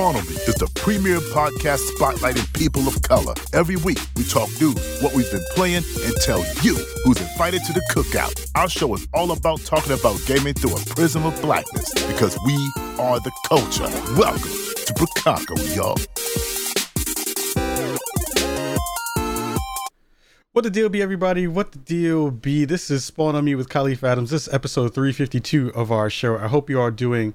[0.00, 3.34] Me is the premier podcast spotlighting people of color.
[3.52, 6.74] Every week, we talk news, what we've been playing, and tell you
[7.04, 8.50] who's invited to the cookout.
[8.54, 12.54] Our show is all about talking about gaming through a prism of blackness because we
[12.98, 13.90] are the culture.
[14.16, 15.98] Welcome to Bricago, y'all.
[20.52, 21.46] What the deal be, everybody?
[21.46, 22.64] What the deal be?
[22.64, 24.30] This is Spawn on Me with Khalif Adams.
[24.30, 26.38] This is episode 352 of our show.
[26.38, 27.34] I hope you are doing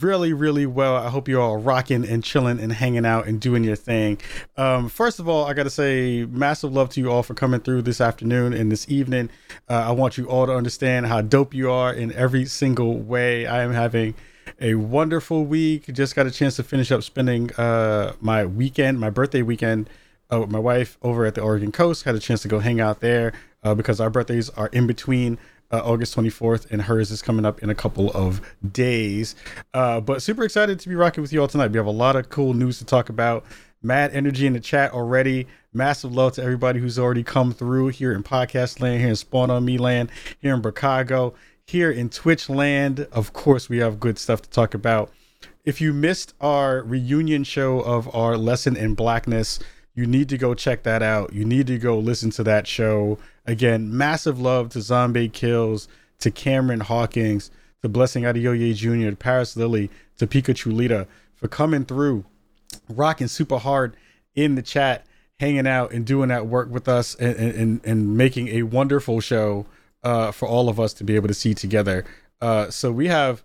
[0.00, 0.96] really, really well.
[0.96, 4.18] I hope you're all rocking and chilling and hanging out and doing your thing.
[4.56, 7.60] Um, first of all, I got to say massive love to you all for coming
[7.60, 9.30] through this afternoon and this evening.
[9.68, 13.46] Uh, I want you all to understand how dope you are in every single way.
[13.46, 14.14] I am having
[14.60, 15.92] a wonderful week.
[15.92, 19.90] Just got a chance to finish up spending uh, my weekend, my birthday weekend.
[20.32, 22.80] Uh, with my wife over at the Oregon coast, had a chance to go hang
[22.80, 23.32] out there
[23.64, 25.38] uh, because our birthdays are in between
[25.70, 28.40] uh, August 24th, and hers is coming up in a couple of
[28.72, 29.34] days.
[29.74, 31.70] Uh, but super excited to be rocking with you all tonight.
[31.70, 33.44] We have a lot of cool news to talk about.
[33.82, 35.46] Mad energy in the chat already.
[35.72, 39.50] Massive love to everybody who's already come through here in podcast land, here in Spawn
[39.50, 41.32] on Me land, here in Chicago,
[41.64, 43.06] here in Twitch land.
[43.12, 45.10] Of course, we have good stuff to talk about.
[45.64, 49.60] If you missed our reunion show of our lesson in blackness,
[49.94, 51.32] you need to go check that out.
[51.32, 53.18] You need to go listen to that show.
[53.46, 55.88] Again, massive love to Zombie Kills,
[56.20, 57.50] to Cameron Hawkins,
[57.82, 62.24] to Blessing Adeoye Jr., to Paris Lilly, to Pikachu Lita for coming through,
[62.88, 63.96] rocking super hard
[64.34, 65.06] in the chat,
[65.38, 69.66] hanging out and doing that work with us and, and, and making a wonderful show
[70.02, 72.04] uh, for all of us to be able to see together.
[72.40, 73.42] Uh, so we have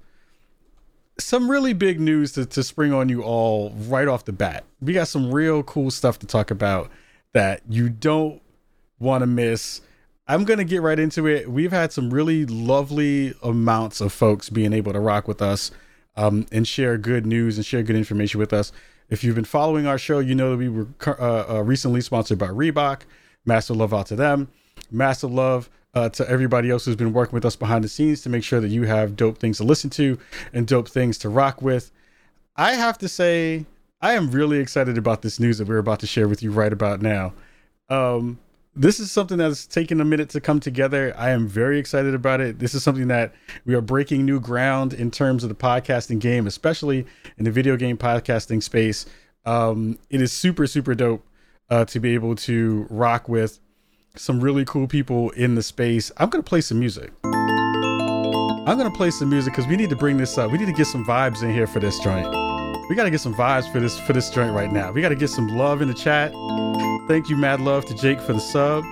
[1.17, 4.65] some really big news to, to spring on you all right off the bat.
[4.81, 6.89] We got some real cool stuff to talk about
[7.33, 8.41] that you don't
[8.99, 9.81] want to miss.
[10.27, 11.49] I'm going to get right into it.
[11.49, 15.71] We've had some really lovely amounts of folks being able to rock with us
[16.15, 18.71] um, and share good news and share good information with us.
[19.09, 22.39] If you've been following our show, you know that we were uh, uh, recently sponsored
[22.39, 23.01] by Reebok.
[23.45, 24.49] Massive love out to them.
[24.89, 28.29] Massive love uh, to everybody else who's been working with us behind the scenes to
[28.29, 30.19] make sure that you have dope things to listen to
[30.53, 31.91] and dope things to rock with.
[32.55, 33.65] I have to say,
[34.01, 36.71] I am really excited about this news that we're about to share with you right
[36.71, 37.33] about now.
[37.89, 38.39] Um,
[38.75, 41.13] this is something that's taken a minute to come together.
[41.17, 42.59] I am very excited about it.
[42.59, 43.33] This is something that
[43.65, 47.05] we are breaking new ground in terms of the podcasting game, especially
[47.37, 49.05] in the video game podcasting space.
[49.45, 51.25] Um, it is super, super dope
[51.69, 53.59] uh, to be able to rock with
[54.17, 56.11] some really cool people in the space.
[56.17, 57.11] I'm gonna play some music.
[57.23, 60.51] I'm gonna play some music because we need to bring this up.
[60.51, 62.27] We need to get some vibes in here for this joint.
[62.89, 64.91] We gotta get some vibes for this for this joint right now.
[64.91, 66.31] We gotta get some love in the chat.
[67.07, 68.83] Thank you, mad love to Jake for the sub.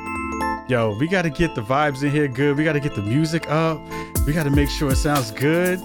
[0.70, 2.58] Yo, we gotta get the vibes in here good.
[2.58, 3.82] We gotta get the music up.
[4.26, 5.80] We gotta make sure it sounds good.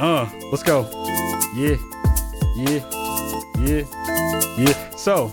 [0.00, 0.82] Uh, let's go.
[1.54, 1.76] Yeah,
[2.56, 2.80] yeah,
[3.58, 3.84] yeah,
[4.58, 4.90] yeah.
[4.96, 5.32] So,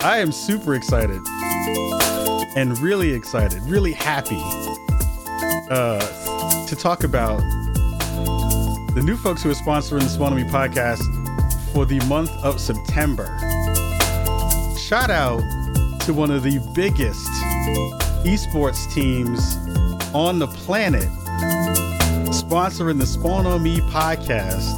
[0.00, 1.20] I am super excited
[2.56, 4.40] and really excited, really happy
[5.70, 7.38] uh, to talk about
[8.94, 11.02] the new folks who are sponsoring the Me podcast
[11.72, 13.26] for the month of September.
[14.78, 15.40] Shout out
[16.00, 17.28] to one of the biggest
[18.24, 19.56] esports teams
[20.14, 21.08] on the planet
[22.30, 24.74] sponsoring the Spawn on Me podcast.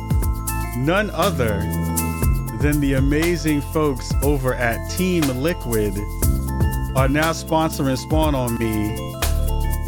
[0.76, 1.60] None other
[2.60, 5.94] than the amazing folks over at Team Liquid
[6.96, 8.96] are now sponsoring Spawn on Me.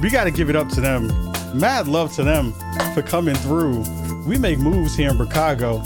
[0.00, 1.08] We got to give it up to them.
[1.52, 2.52] Mad love to them
[2.94, 3.84] for coming through.
[4.26, 5.78] We make moves here in Chicago.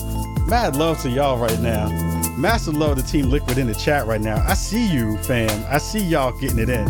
[0.47, 1.89] Mad love to y'all right now.
[2.37, 4.45] Massive love to Team Liquid in the chat right now.
[4.47, 5.65] I see you, fam.
[5.71, 6.87] I see y'all getting it in.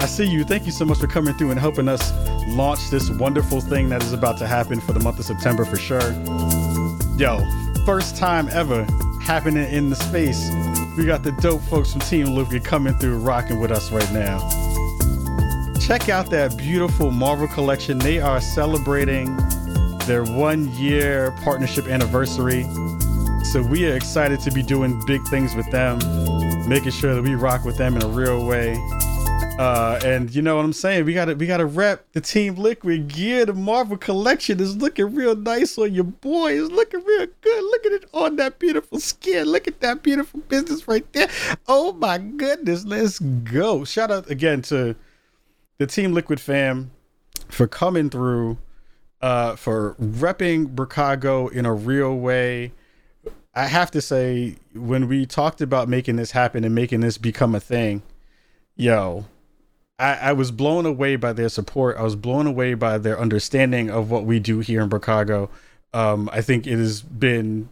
[0.00, 0.44] I see you.
[0.44, 2.12] Thank you so much for coming through and helping us
[2.48, 5.76] launch this wonderful thing that is about to happen for the month of September for
[5.76, 6.12] sure.
[7.18, 7.44] Yo,
[7.84, 8.86] first time ever
[9.28, 10.50] happening in the space
[10.98, 14.38] we got the dope folks from Team Liquid coming through rocking with us right now.
[15.78, 17.98] Check out that beautiful Marvel collection.
[17.98, 19.36] They are celebrating
[20.06, 22.64] their one year partnership anniversary.
[23.44, 25.98] So we are excited to be doing big things with them,
[26.68, 28.74] making sure that we rock with them in a real way.
[29.58, 31.04] Uh, and you know what I'm saying?
[31.04, 33.44] We gotta we gotta rep the Team Liquid gear.
[33.44, 36.52] The Marvel collection is looking real nice on your boy.
[36.52, 37.64] It's looking real good.
[37.64, 39.48] Look at it on that beautiful skin.
[39.48, 41.28] Look at that beautiful business right there.
[41.66, 43.84] Oh my goodness, let's go.
[43.84, 44.94] Shout out again to
[45.78, 46.92] the Team Liquid fam
[47.48, 48.58] for coming through,
[49.20, 52.72] uh, for repping Bricago in a real way.
[53.56, 57.56] I have to say, when we talked about making this happen and making this become
[57.56, 58.02] a thing,
[58.76, 59.24] yo,
[59.98, 61.96] I, I, was blown away by their support.
[61.96, 65.50] I was blown away by their understanding of what we do here in Chicago.
[65.92, 67.68] Um, I think it has been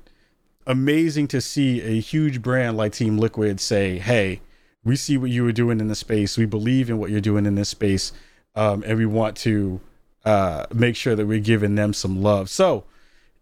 [0.67, 4.40] amazing to see a huge brand like Team Liquid say, "Hey,
[4.84, 6.37] we see what you were doing in the space.
[6.37, 8.12] We believe in what you're doing in this space,
[8.55, 9.81] um, and we want to
[10.25, 12.84] uh, make sure that we're giving them some love." So,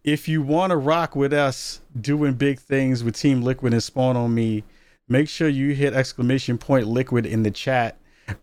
[0.03, 4.17] if you want to rock with us doing big things with Team Liquid and Spawn
[4.17, 4.65] on Me,
[5.09, 7.97] make sure you hit exclamation point Liquid in the chat,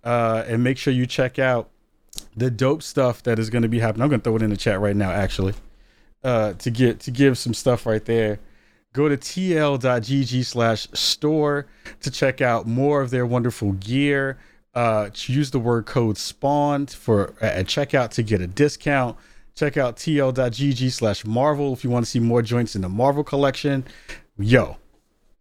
[0.04, 1.70] uh, and make sure you check out
[2.36, 4.04] the dope stuff that is going to be happening.
[4.04, 5.54] I'm going to throw it in the chat right now, actually,
[6.24, 8.40] uh, to get to give some stuff right there.
[8.94, 11.68] Go to tl.gg slash store
[12.02, 14.38] to check out more of their wonderful gear.
[14.74, 19.18] Uh, use the word code spawned for at checkout to get a discount.
[19.56, 23.24] Check out tl.gg slash Marvel if you want to see more joints in the Marvel
[23.24, 23.86] collection.
[24.38, 24.78] Yo,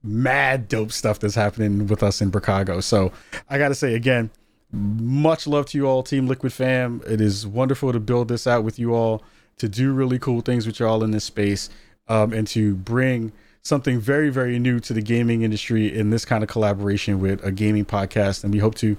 [0.03, 2.81] mad dope stuff that's happening with us in Chicago.
[2.81, 3.13] So
[3.49, 4.31] I got to say again,
[4.73, 7.03] much love to you all, Team Liquid fam.
[7.07, 9.23] It is wonderful to build this out with you all,
[9.59, 11.71] to do really cool things with you all in this space
[12.09, 13.33] um, and to bring
[13.63, 17.53] something very, very new to the gaming industry in this kind of collaboration with a
[17.53, 18.43] gaming podcast.
[18.43, 18.97] And we hope to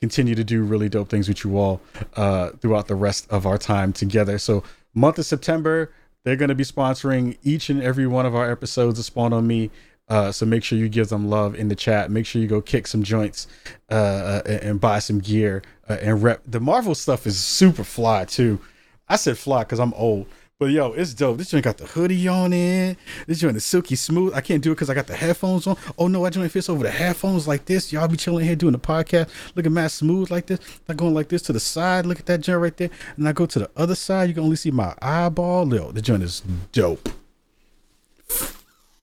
[0.00, 1.80] continue to do really dope things with you all
[2.14, 4.38] uh, throughout the rest of our time together.
[4.38, 4.62] So,
[4.94, 5.90] month of September,
[6.24, 9.46] they're going to be sponsoring each and every one of our episodes of Spawn on
[9.46, 9.70] Me.
[10.12, 12.10] Uh, so make sure you give them love in the chat.
[12.10, 13.46] Make sure you go kick some joints
[13.90, 16.42] uh, uh and, and, buy some gear uh, and rep.
[16.46, 18.60] The Marvel stuff is super fly too.
[19.08, 20.26] I said fly because I'm old.
[20.58, 21.38] But yo, it's dope.
[21.38, 22.98] This joint got the hoodie on it.
[23.26, 24.34] This joint is silky smooth.
[24.34, 25.78] I can't do it because I got the headphones on.
[25.96, 27.90] Oh no, I joint fits over the headphones like this.
[27.90, 30.60] Y'all be chilling here doing the podcast, Look at mad smooth like this.
[30.90, 32.04] I going like this to the side.
[32.04, 32.90] Look at that joint right there.
[33.16, 34.28] And I go to the other side.
[34.28, 35.74] You can only see my eyeball.
[35.74, 37.08] Yo, the joint is dope.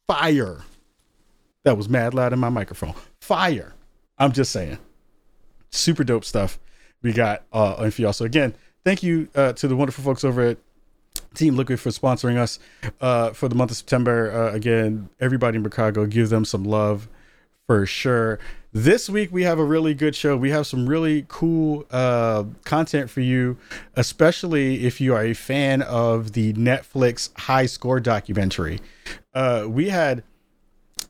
[0.06, 0.60] Fire.
[1.64, 2.94] That was mad loud in my microphone.
[3.22, 3.74] Fire.
[4.18, 4.78] I'm just saying.
[5.72, 6.60] Super dope stuff
[7.02, 8.14] we got uh and for y'all.
[8.14, 8.54] So again,
[8.84, 10.58] thank you uh, to the wonderful folks over at
[11.34, 12.60] Team Liquid for sponsoring us
[13.02, 14.32] uh, for the month of September.
[14.32, 17.08] Uh, again, everybody in Chicago, give them some love
[17.68, 18.40] for sure.
[18.72, 20.38] This week we have a really good show.
[20.38, 23.58] We have some really cool uh, content for you,
[23.96, 28.80] especially if you are a fan of the Netflix High Score documentary.
[29.34, 30.24] Uh, we had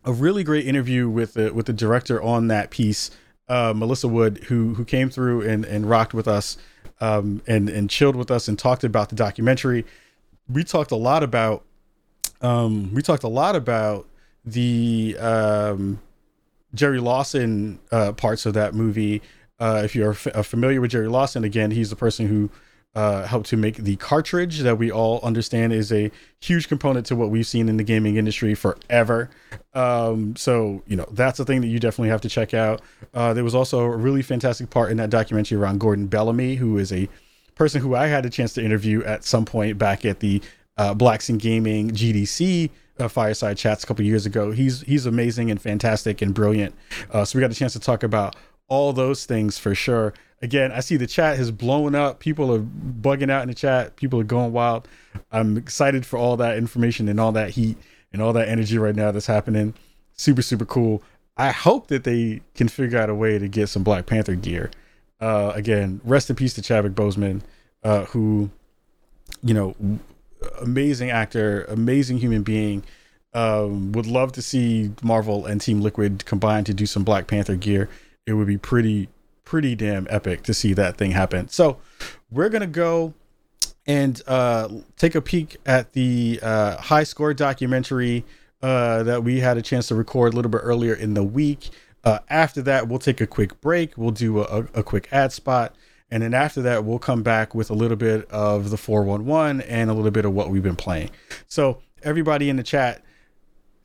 [0.10, 3.12] a really great interview with the with the director on that piece,
[3.48, 6.58] uh, Melissa Wood, who who came through and and rocked with us
[7.00, 9.86] um, and and chilled with us and talked about the documentary.
[10.50, 11.64] We talked a lot about
[12.42, 14.08] um, we talked a lot about
[14.44, 16.02] the um,
[16.74, 19.22] Jerry Lawson uh, parts of that movie.
[19.60, 22.50] Uh, if you're f- uh, familiar with Jerry Lawson, again, he's the person who
[22.96, 27.16] uh, helped to make the cartridge that we all understand is a huge component to
[27.16, 29.30] what we've seen in the gaming industry forever.
[29.74, 32.82] Um, so, you know, that's a thing that you definitely have to check out.
[33.14, 36.78] Uh, there was also a really fantastic part in that documentary around Gordon Bellamy, who
[36.78, 37.08] is a
[37.56, 40.42] person who I had a chance to interview at some point back at the
[40.78, 42.70] uh, Blacks in Gaming GDC
[43.00, 44.52] uh, fireside chats a couple years ago.
[44.52, 46.74] He's he's amazing and fantastic and brilliant.
[47.12, 48.36] Uh, so we got a chance to talk about
[48.70, 52.20] all those things for sure again, I see the chat has blown up.
[52.20, 53.96] People are bugging out in the chat.
[53.96, 54.88] People are going wild.
[55.32, 57.78] I'm excited for all that information and all that heat
[58.12, 59.74] and all that energy right now that's happening.
[60.14, 61.04] Super, super cool.
[61.38, 64.72] I hope that they can figure out a way to get some Black Panther gear.
[65.22, 67.42] Uh, again, rest in peace to Chadwick Boseman,
[67.84, 68.50] uh, who,
[69.42, 69.76] you know,
[70.62, 72.84] amazing actor, amazing human being.
[73.34, 77.56] Um, would love to see Marvel and Team Liquid combine to do some Black Panther
[77.56, 77.88] gear.
[78.30, 79.10] It would be pretty
[79.44, 81.48] pretty damn epic to see that thing happen.
[81.48, 81.80] So
[82.30, 83.16] we're gonna go
[83.88, 88.24] and uh, take a peek at the uh, high score documentary
[88.62, 91.72] uh, that we had a chance to record a little bit earlier in the week.
[92.04, 93.98] Uh, after that, we'll take a quick break.
[93.98, 95.76] We'll do a, a, quick ad spot.
[96.12, 99.90] And then after that, we'll come back with a little bit of the 411 and
[99.90, 101.10] a little bit of what we've been playing.
[101.48, 103.02] So, everybody in the chat,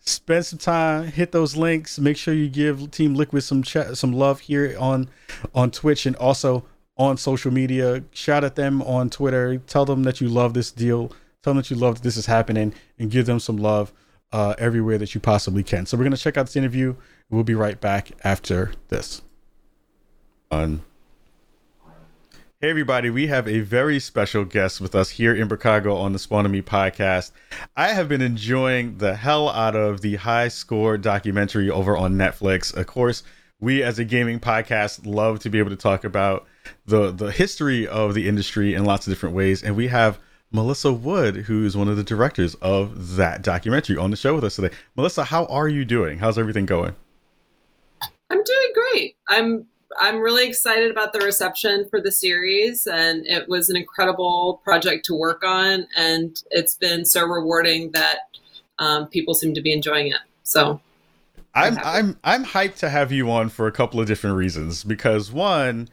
[0.04, 1.98] spend some time, hit those links.
[1.98, 5.08] Make sure you give Team Liquid some chat, some love here on
[5.54, 6.64] on Twitch and also
[6.96, 8.04] on social media.
[8.12, 9.58] Shout at them on Twitter.
[9.58, 11.08] Tell them that you love this deal.
[11.42, 13.92] Tell them that you love that this is happening, and give them some love
[14.32, 15.86] uh, everywhere that you possibly can.
[15.86, 16.94] So we're gonna check out this interview.
[17.30, 19.22] We'll be right back after this.
[20.50, 20.82] On
[22.64, 26.18] Hey, everybody, we have a very special guest with us here in Chicago on the
[26.18, 27.30] Spawn Me podcast.
[27.76, 32.74] I have been enjoying the hell out of the high score documentary over on Netflix.
[32.74, 33.22] Of course,
[33.60, 36.46] we as a gaming podcast love to be able to talk about
[36.86, 39.62] the, the history of the industry in lots of different ways.
[39.62, 40.18] And we have
[40.50, 44.44] Melissa Wood, who is one of the directors of that documentary, on the show with
[44.44, 44.74] us today.
[44.96, 46.18] Melissa, how are you doing?
[46.18, 46.96] How's everything going?
[48.30, 49.16] I'm doing great.
[49.28, 49.66] I'm
[50.00, 55.04] I'm really excited about the reception for the series, and it was an incredible project
[55.06, 55.86] to work on.
[55.96, 58.18] And it's been so rewarding that
[58.78, 60.20] um, people seem to be enjoying it.
[60.42, 60.80] So
[61.54, 65.30] I'm I'm I'm hyped to have you on for a couple of different reasons because
[65.30, 65.88] one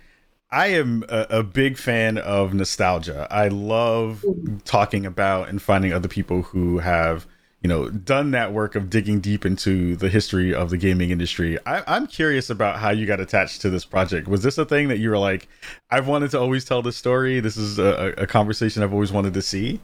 [0.51, 3.25] I am a, a, big fan of nostalgia.
[3.31, 4.25] I love
[4.65, 7.25] talking about and finding other people who have,
[7.61, 11.59] you know, done that work of digging deep into the history of the gaming industry.
[11.65, 14.27] I, am curious about how you got attached to this project.
[14.27, 15.47] Was this a thing that you were like,
[15.91, 17.39] I've wanted to always tell this story?
[17.39, 19.79] This is a, a conversation I've always wanted to see.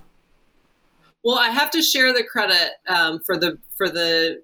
[1.24, 4.42] Well, I have to share the credit um, for the for the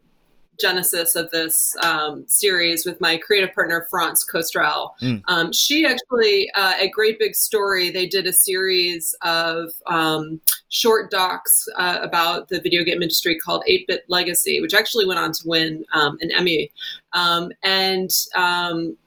[0.60, 4.96] genesis of this um, series with my creative partner France Costrel.
[5.02, 5.22] Mm.
[5.28, 11.12] Um, she actually, uh, at Great Big Story, they did a series of um, short
[11.12, 15.32] docs uh, about the video game industry called 8 Bit Legacy, which actually went on
[15.32, 16.72] to win um, an Emmy.
[17.14, 18.98] Um, and um,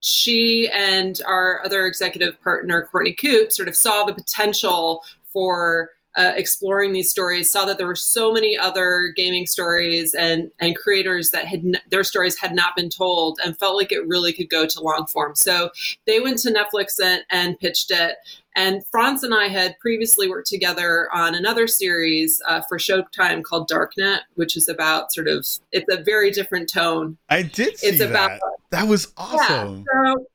[0.00, 6.32] she and our other executive partner, Courtney Coupe, sort of saw the potential for uh,
[6.36, 11.30] exploring these stories saw that there were so many other gaming stories and and creators
[11.30, 14.48] that had n- their stories had not been told and felt like it really could
[14.48, 15.34] go to long form.
[15.34, 15.70] So
[16.06, 18.16] they went to netflix and, and pitched it.
[18.56, 23.68] And France and i had previously worked together on another series uh, for showtime called
[23.68, 27.16] darknet which is about sort of it's a very different tone.
[27.28, 28.40] I did it's about that.
[28.70, 29.84] that was awesome.
[29.92, 30.26] yeah, so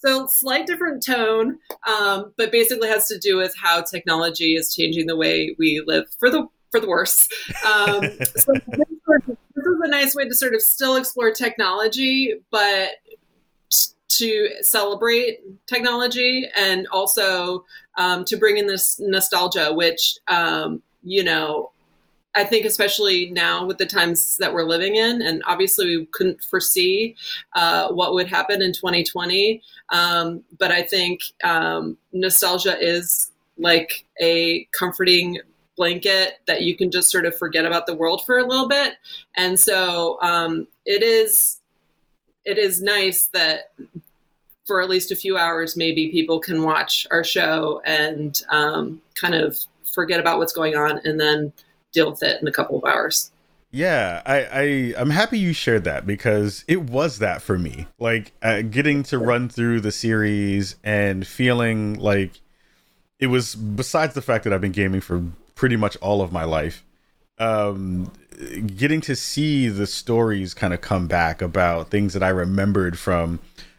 [0.00, 5.06] so slight different tone, um, but basically has to do with how technology is changing
[5.06, 7.28] the way we live for the for the worse.
[7.66, 8.02] Um,
[8.36, 8.88] so this,
[9.26, 12.90] this is a nice way to sort of still explore technology, but
[14.08, 17.64] to celebrate technology and also
[17.96, 21.70] um, to bring in this nostalgia, which um, you know
[22.36, 26.42] I think, especially now with the times that we're living in, and obviously we couldn't
[26.44, 27.16] foresee
[27.54, 29.60] uh, what would happen in 2020.
[29.88, 35.38] Um, but I think um, nostalgia is like a comforting
[35.76, 38.94] blanket that you can just sort of forget about the world for a little bit.
[39.36, 41.60] And so um, it is
[42.44, 43.72] it is nice that
[44.66, 49.34] for at least a few hours, maybe people can watch our show and um, kind
[49.34, 51.52] of forget about what's going on, and then
[51.92, 53.30] deal with it in a couple of hours.
[53.72, 57.86] Yeah, I, I I'm happy you shared that because it was that for me.
[57.98, 62.40] Like uh, getting to run through the series and feeling like
[63.20, 66.44] it was besides the fact that I've been gaming for pretty much all of my
[66.44, 66.84] life.
[67.38, 68.12] Um,
[68.76, 73.38] getting to see the stories kind of come back about things that I remembered from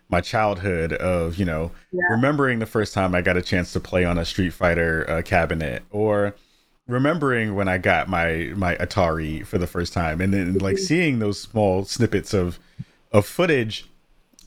[0.09, 2.01] my childhood of you know yeah.
[2.11, 5.21] remembering the first time I got a chance to play on a Street Fighter uh,
[5.21, 6.35] cabinet or
[6.91, 10.83] remembering when I got my my Atari for the first time, and then like mm-hmm.
[10.83, 12.59] seeing those small snippets of
[13.11, 13.89] of footage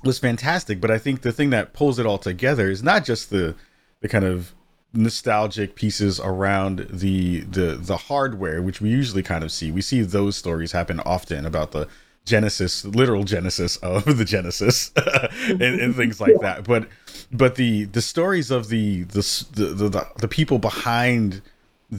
[0.02, 0.80] was fantastic.
[0.80, 3.54] But I think the thing that pulls it all together is not just the
[4.00, 4.54] the kind of
[4.92, 9.70] nostalgic pieces around the the the hardware, which we usually kind of see.
[9.70, 11.88] We see those stories happen often about the
[12.24, 14.90] genesis literal genesis of the genesis
[15.46, 16.88] and, and, things like that but
[17.30, 21.42] but the the stories of the the the, the, the people behind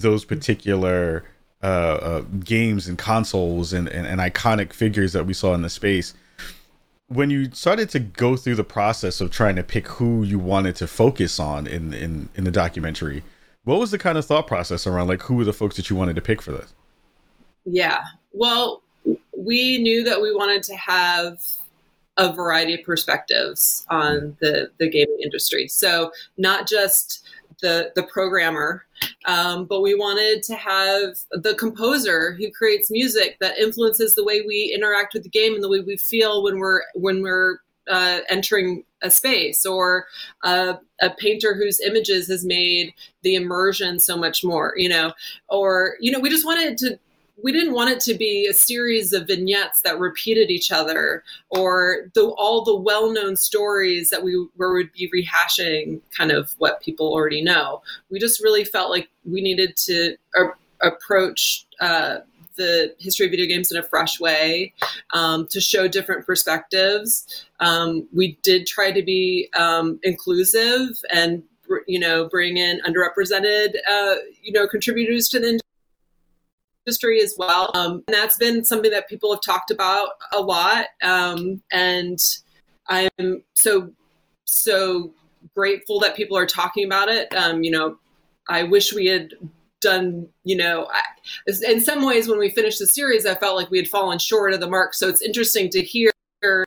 [0.02, 1.26] those particular
[1.64, 5.70] uh, uh, games and consoles and, and, and iconic figures that we saw in the
[5.70, 6.14] space
[7.08, 10.76] when you started to go through the process of trying to pick who you wanted
[10.76, 13.24] to focus on in in in the documentary
[13.66, 15.96] what was the kind of thought process around like who were the folks that you
[15.96, 16.74] wanted to pick for this?
[17.66, 18.04] Yeah.
[18.32, 18.82] Well
[19.38, 21.40] we knew that we wanted to have
[22.18, 25.68] a variety of perspectives on the the gaming industry.
[25.68, 27.28] So not just
[27.66, 28.86] the the programmer,
[29.26, 34.42] um, but we wanted to have the composer who creates music that influences the way
[34.42, 37.58] we interact with the game and the way we feel when we're when we're
[37.90, 40.06] uh, entering a space, or
[40.44, 42.94] uh, a painter whose images has made
[43.24, 44.74] the immersion so much more.
[44.78, 45.14] You know,
[45.50, 47.00] or you know, we just wanted to
[47.42, 52.10] we didn't want it to be a series of vignettes that repeated each other or
[52.14, 57.12] the, all the well-known stories that we where would be rehashing kind of what people
[57.12, 57.82] already know.
[58.10, 60.16] We just really felt like we needed to
[60.82, 62.20] approach uh,
[62.56, 64.74] the history of video games in a fresh way
[65.14, 67.46] um, to show different perspectives.
[67.60, 71.44] Um, we did try to be um, inclusive and
[71.88, 75.60] you know bring in underrepresented uh, you know contributors to the
[76.86, 77.72] industry as well.
[77.74, 80.88] Um, and that's been something that people have talked about a lot.
[81.02, 82.20] Um, and
[82.88, 83.92] I'm so,
[84.46, 85.12] so
[85.56, 87.34] grateful that people are talking about it.
[87.36, 87.98] Um, you know,
[88.48, 89.34] I wish we had
[89.82, 91.02] done, you know, I,
[91.68, 94.54] in some ways when we finished the series, I felt like we had fallen short
[94.54, 94.94] of the mark.
[94.94, 96.12] So it's interesting to hear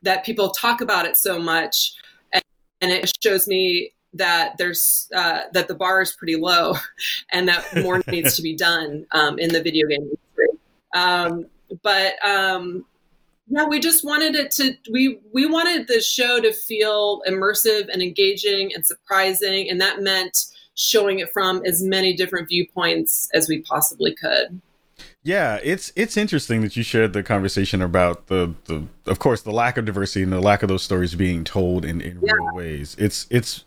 [0.03, 1.95] that people talk about it so much.
[2.33, 2.43] And,
[2.81, 6.75] and it shows me that there's uh, that the bar is pretty low
[7.33, 10.59] and that more needs to be done um, in the video game industry.
[10.95, 11.47] Um,
[11.83, 12.85] but um,
[13.49, 18.03] yeah, we just wanted it to we we wanted the show to feel immersive and
[18.03, 23.62] engaging and surprising, and that meant showing it from as many different viewpoints as we
[23.62, 24.61] possibly could.
[25.23, 29.50] Yeah, it's it's interesting that you shared the conversation about the the of course the
[29.50, 32.33] lack of diversity and the lack of those stories being told in in yeah.
[32.33, 32.97] real ways.
[32.99, 33.65] It's it's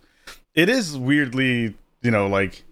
[0.55, 2.63] it is weirdly you know like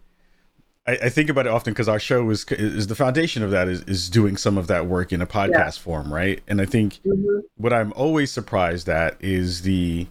[0.90, 3.68] I, I think about it often because our show is is the foundation of that
[3.68, 5.84] is is doing some of that work in a podcast yeah.
[5.84, 6.42] form, right?
[6.48, 7.40] And I think mm-hmm.
[7.58, 10.08] what I'm always surprised at is the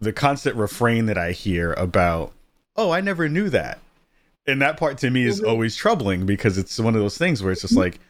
[0.00, 2.32] the constant refrain that I hear about,
[2.76, 3.78] oh, I never knew that.
[4.46, 5.50] And that part to me is mm-hmm.
[5.50, 8.00] always troubling because it's one of those things where it's just like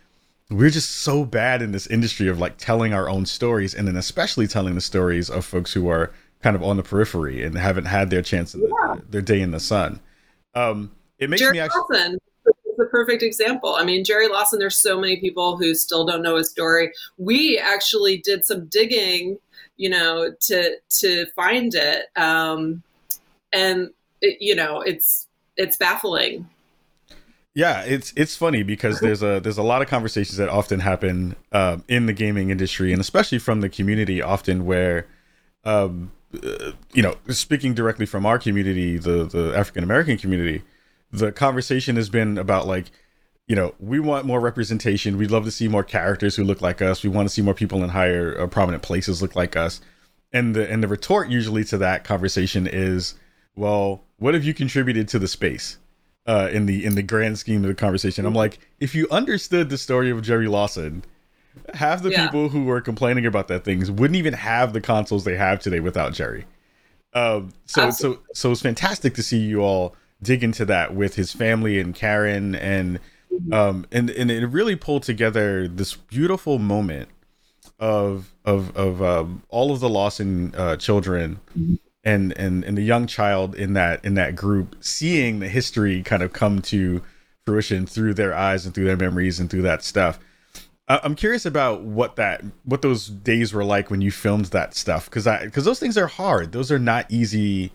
[0.51, 3.97] we're just so bad in this industry of like telling our own stories and then
[3.97, 6.11] especially telling the stories of folks who are
[6.43, 8.95] kind of on the periphery and haven't had their chance of yeah.
[8.95, 10.01] the, their day in the sun.
[10.55, 11.81] Um, it makes Jerry me actually.
[11.91, 13.75] Lawson is the perfect example.
[13.75, 14.59] I mean, Jerry Lawson.
[14.59, 16.93] There's so many people who still don't know his story.
[17.17, 19.39] We actually did some digging,
[19.77, 22.83] you know, to to find it, um,
[23.53, 23.91] and
[24.21, 25.27] it, you know, it's
[25.57, 26.49] it's baffling.
[27.55, 31.35] Yeah, it's it's funny because there's a there's a lot of conversations that often happen
[31.51, 35.09] um, in the gaming industry and especially from the community, often where,
[35.65, 40.63] um, uh, you know, speaking directly from our community, the the African American community,
[41.11, 42.91] the conversation has been about like
[43.47, 45.17] you know we want more representation.
[45.17, 47.03] We'd love to see more characters who look like us.
[47.03, 49.81] We want to see more people in higher uh, prominent places look like us.
[50.33, 53.15] And the and the retort usually to that conversation is
[53.57, 55.79] well what have you contributed to the space
[56.27, 58.27] uh, in the in the grand scheme of the conversation?
[58.27, 61.05] I'm like if you understood the story of jerry lawson
[61.75, 62.27] half the yeah.
[62.27, 65.81] people who were complaining about that things wouldn't even have the consoles they have today
[65.81, 66.45] without jerry
[67.15, 68.23] um, so Absolutely.
[68.29, 71.95] so so it's fantastic to see you all dig into that with his family and
[71.95, 73.01] Karen and
[73.53, 77.09] um and and it really pulled together this beautiful moment
[77.79, 81.41] of of of um, all of the Lawson uh, children
[82.05, 86.23] and and and the young child in that in that group seeing the history kind
[86.23, 87.03] of come to
[87.47, 90.19] fruition through their eyes and through their memories and through that stuff.
[90.89, 95.05] I'm curious about what that what those days were like when you filmed that stuff
[95.05, 96.53] because I because those things are hard.
[96.53, 97.73] Those are not easy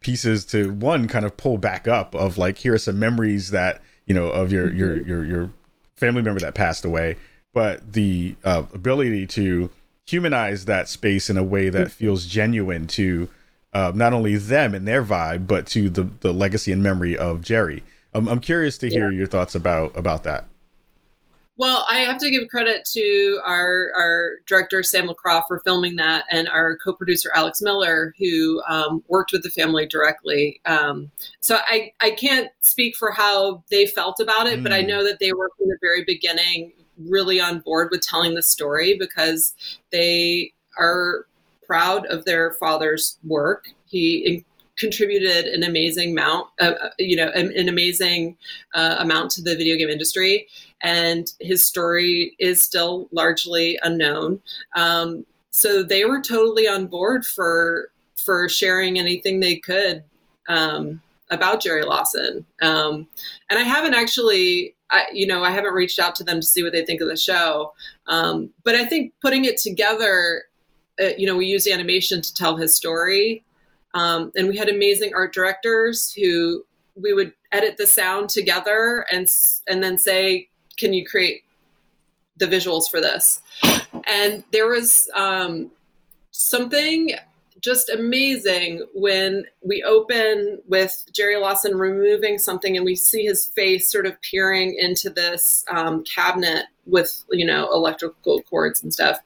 [0.00, 3.80] pieces to one kind of pull back up of like here are some memories that
[4.06, 5.08] you know of your your mm-hmm.
[5.08, 5.50] your your
[5.96, 7.16] family member that passed away
[7.52, 9.70] but the uh, ability to
[10.06, 12.04] humanize that space in a way that mm-hmm.
[12.04, 13.28] feels genuine to
[13.72, 17.40] uh, not only them and their vibe but to the the legacy and memory of
[17.40, 17.82] jerry
[18.14, 19.18] i'm, I'm curious to hear yeah.
[19.18, 20.44] your thoughts about about that
[21.58, 26.24] well, I have to give credit to our, our director, Sam LaCroix, for filming that,
[26.30, 30.60] and our co producer, Alex Miller, who um, worked with the family directly.
[30.66, 34.62] Um, so I, I can't speak for how they felt about it, mm.
[34.64, 34.88] but I mm.
[34.88, 38.96] know that they were from the very beginning really on board with telling the story
[38.98, 39.54] because
[39.92, 41.26] they are
[41.66, 43.68] proud of their father's work.
[43.86, 44.44] He
[44.76, 48.36] contributed an amazing amount, uh, uh, you know, an, an amazing
[48.74, 50.46] uh, amount to the video game industry,
[50.82, 54.40] and his story is still largely unknown.
[54.76, 60.02] Um, so they were totally on board for for sharing anything they could
[60.48, 62.44] um, about Jerry Lawson.
[62.60, 63.06] Um,
[63.50, 66.62] and I haven't actually, I, you know, I haven't reached out to them to see
[66.62, 67.72] what they think of the show.
[68.08, 70.44] Um, but I think putting it together,
[71.00, 73.44] uh, you know, we use animation to tell his story
[73.96, 79.26] um, and we had amazing art directors who we would edit the sound together and
[79.66, 81.44] and then say, "Can you create
[82.36, 83.40] the visuals for this?"
[84.06, 85.70] And there was um,
[86.30, 87.12] something
[87.60, 93.90] just amazing when we open with Jerry Lawson removing something and we see his face
[93.90, 99.20] sort of peering into this um, cabinet with you know electrical cords and stuff.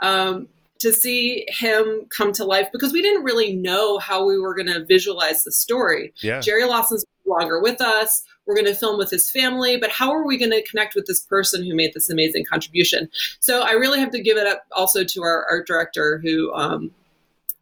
[0.00, 4.54] Um, to see him come to life because we didn't really know how we were
[4.54, 6.12] going to visualize the story.
[6.22, 6.40] Yeah.
[6.40, 8.24] Jerry Lawson's no longer with us.
[8.46, 11.06] We're going to film with his family, but how are we going to connect with
[11.06, 13.08] this person who made this amazing contribution?
[13.40, 16.90] So I really have to give it up also to our art director who um,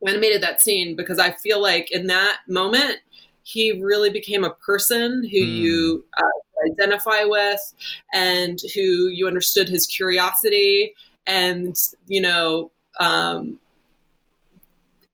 [0.07, 2.99] animated that scene because I feel like in that moment,
[3.45, 5.57] he really became a person who mm.
[5.57, 7.61] you uh, identify with
[8.13, 10.95] and who you understood his curiosity
[11.27, 12.71] and you know
[13.01, 13.59] um,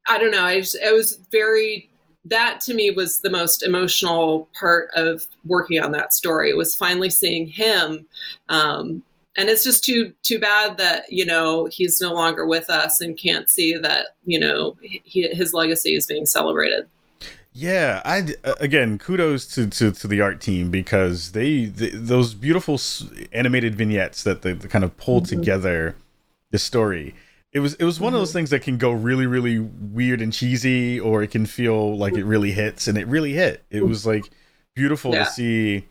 [0.09, 0.45] I don't know.
[0.45, 1.89] I just, it was very
[2.27, 6.51] that to me was the most emotional part of working on that story.
[6.51, 8.07] It was finally seeing him.
[8.49, 9.03] Um,
[9.37, 13.17] and it's just too too bad that you know he's no longer with us and
[13.17, 16.87] can't see that you know he, his legacy is being celebrated.
[17.53, 22.79] Yeah, I again kudos to, to, to the art team because they, they those beautiful
[23.33, 25.39] animated vignettes that they, they kind of pull mm-hmm.
[25.39, 25.97] together
[26.51, 27.15] the story.
[27.53, 28.39] It was it was one of those mm-hmm.
[28.39, 32.25] things that can go really really weird and cheesy, or it can feel like it
[32.25, 33.65] really hits, and it really hit.
[33.71, 34.31] It was like
[34.75, 35.25] beautiful yeah.
[35.25, 35.89] to see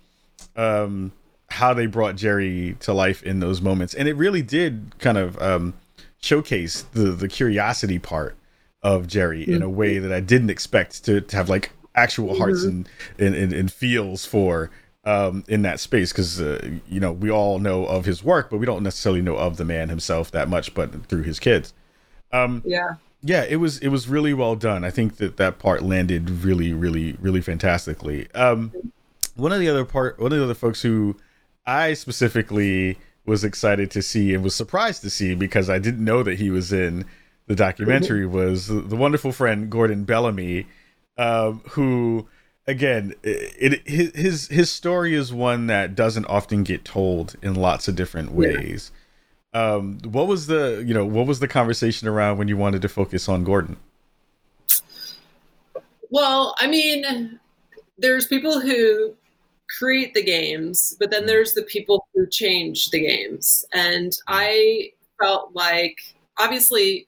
[0.56, 1.12] um,
[1.50, 5.42] how they brought Jerry to life in those moments, and it really did kind of
[5.42, 5.74] um,
[6.22, 8.38] showcase the the curiosity part
[8.82, 9.56] of Jerry mm-hmm.
[9.56, 9.76] in a mm-hmm.
[9.76, 13.24] way that I didn't expect to, to have like actual hearts mm-hmm.
[13.24, 14.72] and, and, and feels for
[15.10, 18.58] um, in that space because uh, you know we all know of his work, but
[18.58, 21.74] we don't necessarily know of the man himself that much, but through his kids.
[22.32, 24.84] Um, yeah, yeah, it was it was really well done.
[24.84, 28.32] I think that that part landed really, really, really fantastically.
[28.36, 28.72] Um,
[29.36, 31.18] one of the other part, one of the other folks who
[31.66, 36.22] I specifically was excited to see and was surprised to see because I didn't know
[36.24, 37.06] that he was in
[37.48, 40.68] the documentary was the wonderful friend Gordon Bellamy,
[41.18, 42.28] um, who
[42.70, 47.88] again it, it, his his story is one that doesn't often get told in lots
[47.88, 48.92] of different ways.
[48.92, 49.00] Yeah.
[49.52, 52.90] Um, what was the you know what was the conversation around when you wanted to
[52.90, 53.78] focus on Gordon?
[56.12, 57.40] Well, I mean,
[57.98, 59.16] there's people who
[59.78, 61.28] create the games, but then mm.
[61.28, 65.98] there's the people who change the games, and I felt like
[66.38, 67.08] obviously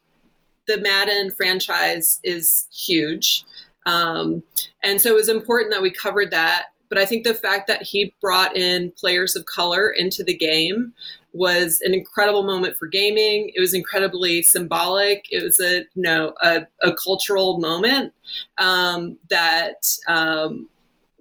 [0.67, 3.45] the Madden franchise is huge.
[3.85, 4.43] Um,
[4.83, 6.67] and so it was important that we covered that.
[6.89, 10.93] But I think the fact that he brought in players of color into the game
[11.33, 13.49] was an incredible moment for gaming.
[13.55, 15.25] It was incredibly symbolic.
[15.31, 18.13] It was a you know a, a cultural moment
[18.57, 20.67] um, that um,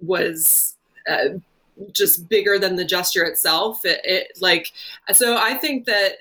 [0.01, 0.75] was
[1.09, 1.39] uh,
[1.93, 3.85] just bigger than the gesture itself.
[3.85, 4.73] It, it like
[5.13, 6.17] so I think that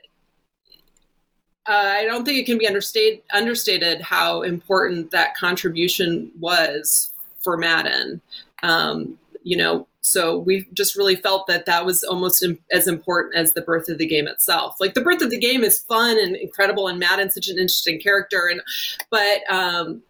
[1.71, 7.57] uh, I don't think it can be understated understated how important that contribution was for
[7.57, 8.21] Madden.
[8.65, 13.53] Um, you know, so we just really felt that that was almost as important as
[13.53, 14.79] the birth of the game itself.
[14.81, 18.01] Like the birth of the game is fun and incredible, and Madden's such an interesting
[18.01, 18.61] character, and
[19.09, 20.03] but um,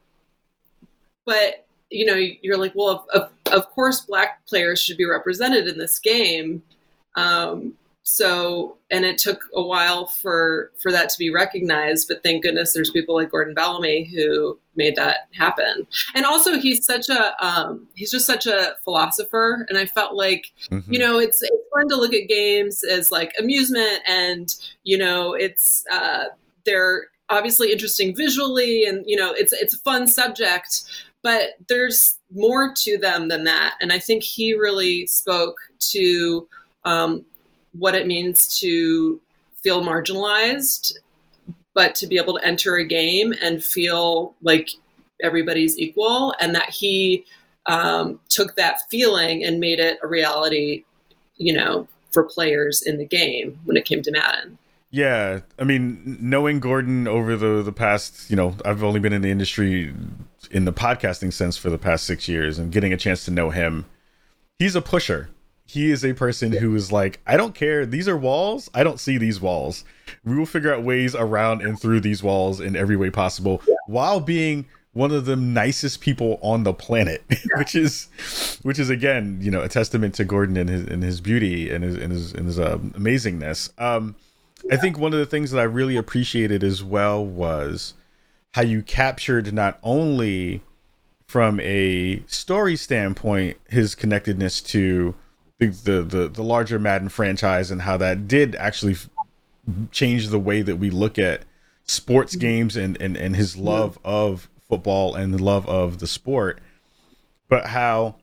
[1.26, 5.68] but you know, you're like, well, of, of, of course, black players should be represented
[5.68, 6.62] in this game.
[7.16, 12.42] Um, so and it took a while for for that to be recognized but thank
[12.42, 17.44] goodness there's people like gordon bellamy who made that happen and also he's such a
[17.44, 20.92] um, he's just such a philosopher and i felt like mm-hmm.
[20.92, 25.34] you know it's it's fun to look at games as like amusement and you know
[25.34, 26.24] it's uh,
[26.64, 30.84] they're obviously interesting visually and you know it's it's a fun subject
[31.22, 36.48] but there's more to them than that and i think he really spoke to
[36.84, 37.24] um,
[37.72, 39.20] what it means to
[39.62, 40.94] feel marginalized,
[41.74, 44.70] but to be able to enter a game and feel like
[45.22, 47.24] everybody's equal, and that he
[47.66, 50.84] um, took that feeling and made it a reality,
[51.36, 54.58] you know, for players in the game when it came to Madden.
[54.90, 59.22] Yeah, I mean, knowing Gordon over the the past, you know, I've only been in
[59.22, 59.94] the industry
[60.50, 63.50] in the podcasting sense for the past six years, and getting a chance to know
[63.50, 63.86] him,
[64.58, 65.28] he's a pusher
[65.70, 67.86] he is a person who is like, I don't care.
[67.86, 68.68] These are walls.
[68.74, 69.84] I don't see these walls.
[70.24, 73.76] We will figure out ways around and through these walls in every way possible yeah.
[73.86, 77.36] while being one of the nicest people on the planet, yeah.
[77.56, 78.08] which is,
[78.62, 81.84] which is again, you know, a testament to Gordon and his and his beauty and
[81.84, 83.70] his and his and his uh, amazingness.
[83.80, 84.16] Um,
[84.64, 84.74] yeah.
[84.74, 87.94] I think one of the things that I really appreciated as well was
[88.54, 90.62] how you captured not only
[91.28, 95.14] from a story standpoint his connectedness to
[95.60, 98.96] the, the the larger Madden franchise and how that did actually
[99.90, 101.42] change the way that we look at
[101.84, 102.40] sports mm-hmm.
[102.40, 104.10] games and and, and his love yeah.
[104.10, 106.60] of football and the love of the sport,
[107.48, 108.16] but how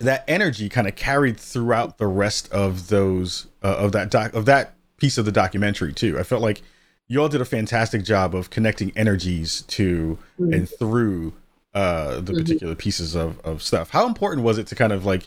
[0.00, 4.46] that energy kind of carried throughout the rest of those uh, of that doc of
[4.46, 6.18] that piece of the documentary too.
[6.18, 6.62] I felt like
[7.08, 10.52] you all did a fantastic job of connecting energies to mm-hmm.
[10.52, 11.34] and through
[11.74, 12.36] uh, the mm-hmm.
[12.36, 13.90] particular pieces of, of stuff.
[13.90, 15.26] How important was it to kind of like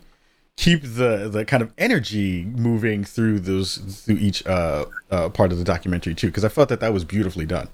[0.58, 5.60] keep the the kind of energy moving through those through each uh, uh, part of
[5.60, 7.70] the documentary too because i felt that that was beautifully done.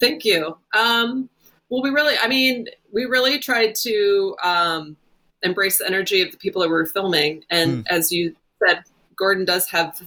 [0.00, 0.58] Thank you.
[0.76, 1.28] Um,
[1.68, 4.96] well we really i mean we really tried to um,
[5.42, 7.44] embrace the energy of the people that were filming.
[7.50, 7.86] And mm.
[7.88, 8.34] as you
[8.66, 8.82] said
[9.14, 10.02] gordon does have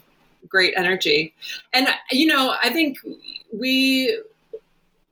[0.47, 1.33] great energy.
[1.73, 2.97] And you know i think
[3.53, 4.19] we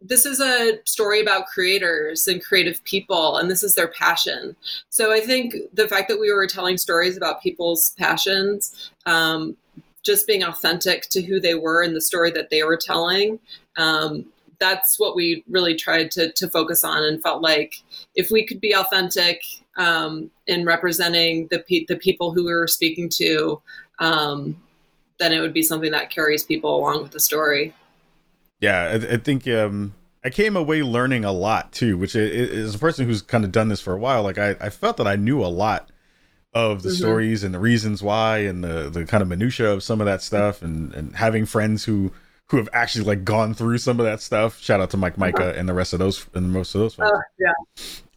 [0.01, 4.55] this is a story about creators and creative people, and this is their passion.
[4.89, 9.57] So I think the fact that we were telling stories about people's passions, um,
[10.03, 13.39] just being authentic to who they were and the story that they were telling,
[13.77, 14.25] um,
[14.59, 17.75] that's what we really tried to to focus on, and felt like
[18.15, 19.41] if we could be authentic
[19.77, 23.61] um, in representing the pe- the people who we were speaking to,
[23.99, 24.55] um,
[25.19, 27.73] then it would be something that carries people along with the story.
[28.59, 29.93] Yeah, I, I think um,
[30.23, 33.69] I came away learning a lot too, which is a person who's kind of done
[33.69, 34.23] this for a while.
[34.23, 35.89] Like I, I felt that I knew a lot
[36.53, 36.97] of the mm-hmm.
[36.97, 40.21] stories and the reasons why and the the kind of minutia of some of that
[40.21, 42.11] stuff and and having friends who
[42.47, 44.59] who have actually like gone through some of that stuff.
[44.59, 45.53] Shout out to Mike Mika uh-huh.
[45.55, 47.11] and the rest of those and most of those folks.
[47.11, 47.53] Uh, yeah.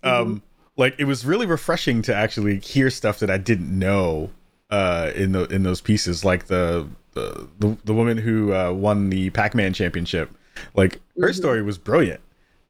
[0.03, 0.37] Um, mm-hmm.
[0.77, 4.31] like it was really refreshing to actually hear stuff that I didn't know
[4.71, 9.11] uh in the in those pieces, like the the the, the woman who uh, won
[9.11, 10.31] the Pac-Man championship.
[10.75, 11.33] Like her mm-hmm.
[11.33, 12.21] story was brilliant.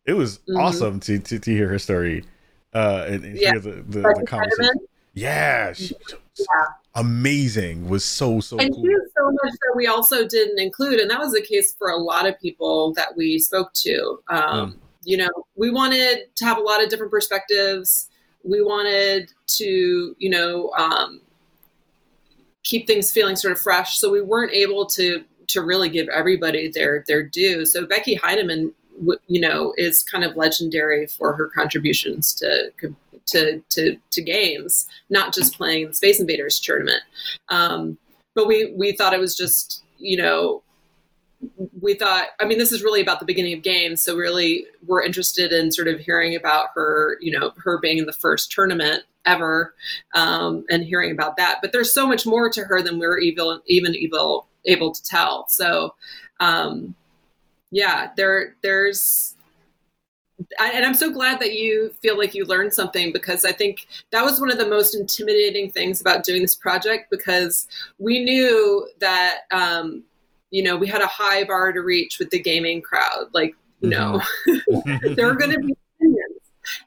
[0.07, 0.59] It was mm-hmm.
[0.59, 2.25] awesome to, to to hear her story
[2.73, 3.51] uh and, and yeah.
[3.53, 4.87] hear the the, the conversation.
[5.13, 5.95] Yeah, she,
[6.39, 6.45] yeah,
[6.95, 7.89] amazing.
[7.89, 8.59] Was so so.
[8.59, 8.85] And cool.
[8.85, 12.27] so much that we also didn't include, and that was the case for a lot
[12.27, 14.21] of people that we spoke to.
[14.29, 14.77] Um, mm.
[15.03, 18.09] You know, we wanted to have a lot of different perspectives.
[18.45, 21.21] We wanted to, you know, um,
[22.63, 23.99] keep things feeling sort of fresh.
[23.99, 27.67] So we weren't able to to really give everybody their their due.
[27.67, 28.73] So Becky Heineman,
[29.27, 32.71] you know, is kind of legendary for her contributions to
[33.27, 37.03] to to, to games, not just playing the Space Invaders tournament.
[37.49, 37.99] Um,
[38.35, 40.63] but we we thought it was just you know
[41.81, 45.03] we thought i mean this is really about the beginning of games so really we're
[45.03, 49.05] interested in sort of hearing about her you know her being in the first tournament
[49.27, 49.75] ever
[50.15, 53.19] um, and hearing about that but there's so much more to her than we are
[53.19, 55.95] even even able able to tell so
[56.41, 56.95] um,
[57.71, 59.35] yeah there there's
[60.59, 63.87] I, and I'm so glad that you feel like you learned something because I think
[64.11, 68.89] that was one of the most intimidating things about doing this project because we knew
[69.01, 70.03] that um,
[70.51, 73.29] you know we had a high bar to reach with the gaming crowd.
[73.33, 75.15] Like no, mm-hmm.
[75.15, 75.77] there are going to be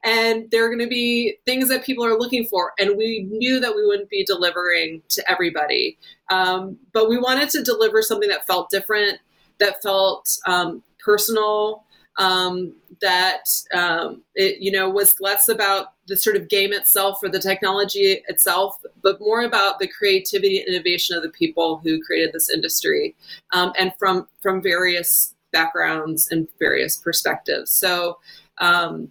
[0.03, 3.59] and there are going to be things that people are looking for, and we knew
[3.59, 5.97] that we wouldn't be delivering to everybody,
[6.29, 9.19] um, but we wanted to deliver something that felt different,
[9.59, 11.83] that felt um, personal
[12.17, 17.29] um, that um, it you know was less about the sort of game itself or
[17.29, 22.31] the technology itself, but more about the creativity and innovation of the people who created
[22.33, 23.15] this industry,
[23.51, 27.71] um, and from from various backgrounds and various perspectives.
[27.71, 28.19] So,
[28.59, 29.09] um,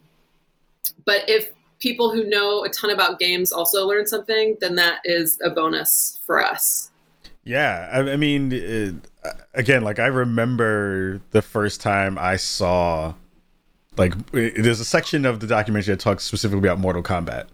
[1.04, 5.38] but if people who know a ton about games also learn something, then that is
[5.44, 6.90] a bonus for us.
[7.44, 8.94] Yeah, I, I mean, it,
[9.54, 13.14] again, like I remember the first time I saw,
[13.96, 17.46] like, it, there's a section of the documentary that talks specifically about Mortal Kombat.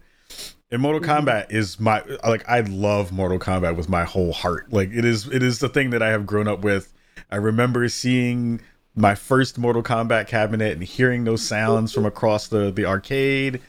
[0.71, 1.27] And Mortal mm-hmm.
[1.27, 4.71] Kombat is my like I love Mortal Kombat with my whole heart.
[4.71, 6.93] Like it is it is the thing that I have grown up with.
[7.31, 8.61] I remember seeing
[8.99, 13.61] my first Mortal Kombat cabinet and hearing those sounds from across the the arcade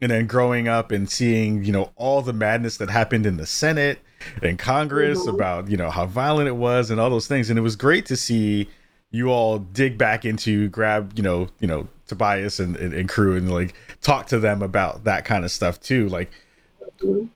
[0.00, 3.46] and then growing up and seeing, you know, all the madness that happened in the
[3.46, 4.00] Senate
[4.42, 5.34] in Congress mm-hmm.
[5.34, 8.06] about you know how violent it was and all those things, and it was great
[8.06, 8.68] to see
[9.10, 13.36] you all dig back into grab you know you know Tobias and, and, and crew
[13.36, 16.08] and like talk to them about that kind of stuff too.
[16.08, 16.30] Like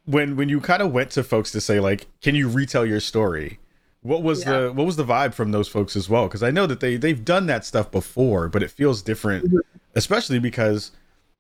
[0.07, 3.01] when when you kind of went to folks to say like, can you retell your
[3.01, 3.59] story?
[4.07, 4.61] What was yeah.
[4.61, 6.27] the what was the vibe from those folks as well?
[6.27, 9.59] Because I know that they they've done that stuff before, but it feels different, mm-hmm.
[9.95, 10.92] especially because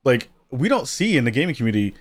[0.04, 1.94] like we don't see in the gaming community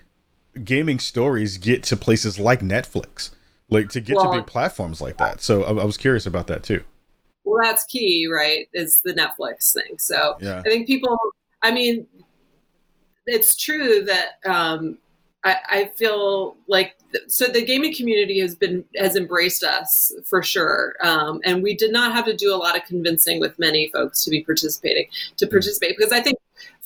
[0.64, 3.30] gaming stories get to places like Netflix
[3.68, 5.40] like to get well, to big platforms like that.
[5.40, 6.82] So I, I, was curious about that too.
[7.44, 8.68] Well, that's key, right?
[8.72, 9.98] Is the Netflix thing.
[9.98, 10.58] So yeah.
[10.58, 11.18] I think people.
[11.62, 12.06] I mean,
[13.26, 14.98] it's true that um,
[15.44, 16.95] I, I feel like
[17.28, 21.92] so the gaming community has been has embraced us for sure, um, and we did
[21.92, 25.46] not have to do a lot of convincing with many folks to be participating to
[25.46, 25.50] mm.
[25.50, 26.38] participate because I think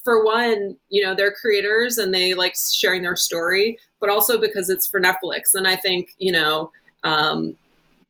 [0.03, 4.71] for one, you know, they're creators and they like sharing their story, but also because
[4.71, 5.55] it's for Netflix.
[5.55, 6.73] And I think, you know,
[7.05, 7.57] um,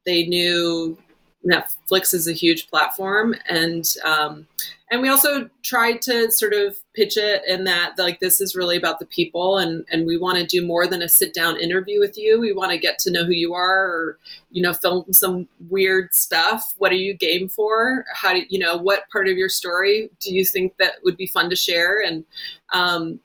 [0.06, 0.96] they knew
[1.44, 4.46] Netflix is a huge platform, and um,
[4.90, 8.76] and we also tried to sort of pitch it in that like this is really
[8.76, 12.00] about the people, and and we want to do more than a sit down interview
[12.00, 12.40] with you.
[12.40, 14.18] We want to get to know who you are, or
[14.50, 16.74] you know, film some weird stuff.
[16.78, 18.04] What are you game for?
[18.12, 21.26] How do you know what part of your story do you think that would be
[21.26, 22.02] fun to share?
[22.04, 22.24] And
[22.72, 23.20] um,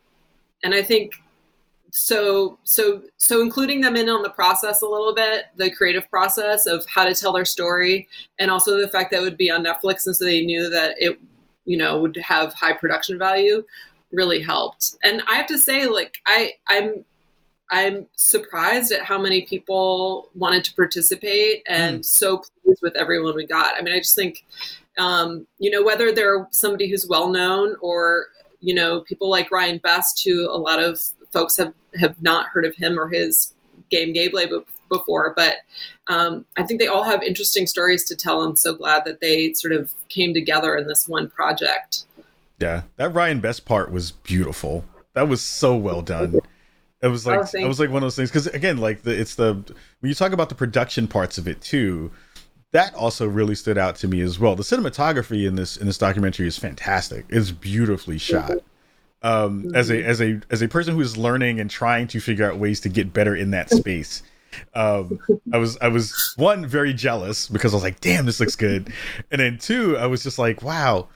[0.64, 1.14] and I think
[1.92, 6.66] so so so including them in on the process a little bit the creative process
[6.66, 8.06] of how to tell their story
[8.38, 10.94] and also the fact that it would be on netflix and so they knew that
[10.98, 11.18] it
[11.66, 13.64] you know would have high production value
[14.12, 17.04] really helped and i have to say like i i'm
[17.72, 22.06] I'm surprised at how many people wanted to participate and mm.
[22.06, 23.76] so pleased with everyone we got.
[23.76, 24.46] I mean, I just think,
[24.98, 28.28] um, you know, whether they're somebody who's well known or,
[28.60, 31.02] you know, people like Ryan Best, who a lot of
[31.32, 33.54] folks have, have not heard of him or his
[33.90, 34.50] game gameplay
[34.90, 35.58] before, but
[36.08, 38.42] um, I think they all have interesting stories to tell.
[38.42, 42.06] I'm so glad that they sort of came together in this one project.
[42.60, 44.86] Yeah, that Ryan Best part was beautiful.
[45.14, 46.40] That was so well done.
[47.02, 49.12] It was like oh, it was like one of those things because again, like the
[49.12, 52.12] it's the when you talk about the production parts of it too,
[52.72, 54.56] that also really stood out to me as well.
[54.56, 57.26] The cinematography in this in this documentary is fantastic.
[57.30, 58.52] It's beautifully shot.
[59.22, 59.76] Um, mm-hmm.
[59.76, 62.80] as a as a as a person who's learning and trying to figure out ways
[62.82, 64.24] to get better in that space,
[64.74, 65.20] um,
[65.54, 68.92] I was I was one very jealous because I was like, damn, this looks good,
[69.32, 71.08] and then two, I was just like, wow,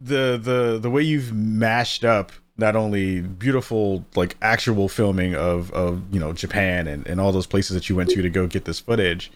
[0.00, 6.02] the the the way you've mashed up not only beautiful like actual filming of of
[6.12, 8.64] you know Japan and, and all those places that you went to to go get
[8.64, 9.32] this footage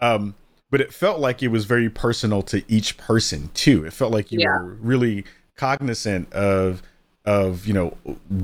[0.00, 0.34] um
[0.70, 4.32] but it felt like it was very personal to each person too it felt like
[4.32, 4.60] you yeah.
[4.60, 5.24] were really
[5.56, 6.82] cognizant of
[7.24, 7.90] of you know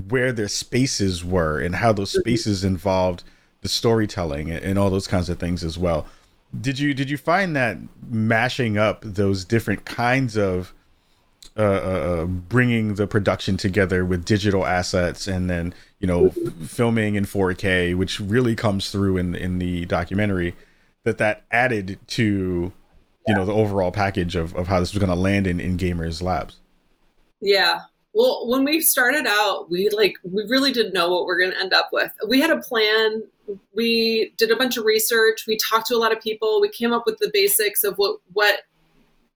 [0.08, 2.20] where their spaces were and how those mm-hmm.
[2.20, 3.24] spaces involved
[3.64, 6.06] the storytelling and, all those kinds of things as well
[6.60, 10.72] did you did you find that mashing up those different kinds of
[11.56, 16.30] uh, uh, uh, bringing the production together with digital assets and then you know
[16.66, 20.56] filming in 4K, which really comes through in in the documentary.
[21.04, 22.72] That that added to
[23.28, 25.78] you know the overall package of, of how this was going to land in in
[25.78, 26.56] gamers labs.
[27.40, 27.82] Yeah.
[28.14, 31.60] Well, when we started out, we like we really didn't know what we're going to
[31.60, 32.12] end up with.
[32.28, 33.24] We had a plan.
[33.74, 35.46] We did a bunch of research.
[35.46, 36.60] We talked to a lot of people.
[36.60, 38.60] We came up with the basics of what what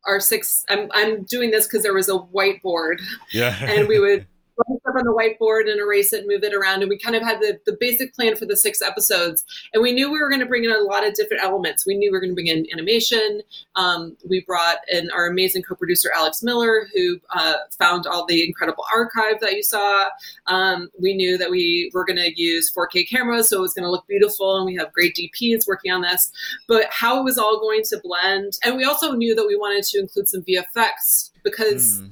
[0.06, 3.00] our six i'm, I'm doing this because there was a whiteboard
[3.32, 4.26] yeah and we would
[4.60, 6.82] up on the whiteboard and erase it and move it around.
[6.82, 9.44] And we kind of had the, the basic plan for the six episodes.
[9.72, 11.86] And we knew we were going to bring in a lot of different elements.
[11.86, 13.42] We knew we were going to bring in animation.
[13.76, 18.46] Um, we brought in our amazing co producer, Alex Miller, who uh, found all the
[18.46, 20.08] incredible archive that you saw.
[20.46, 23.84] Um, we knew that we were going to use 4K cameras, so it was going
[23.84, 24.56] to look beautiful.
[24.56, 26.32] And we have great DPs working on this.
[26.66, 28.58] But how it was all going to blend.
[28.64, 32.00] And we also knew that we wanted to include some VFX because.
[32.02, 32.10] Mm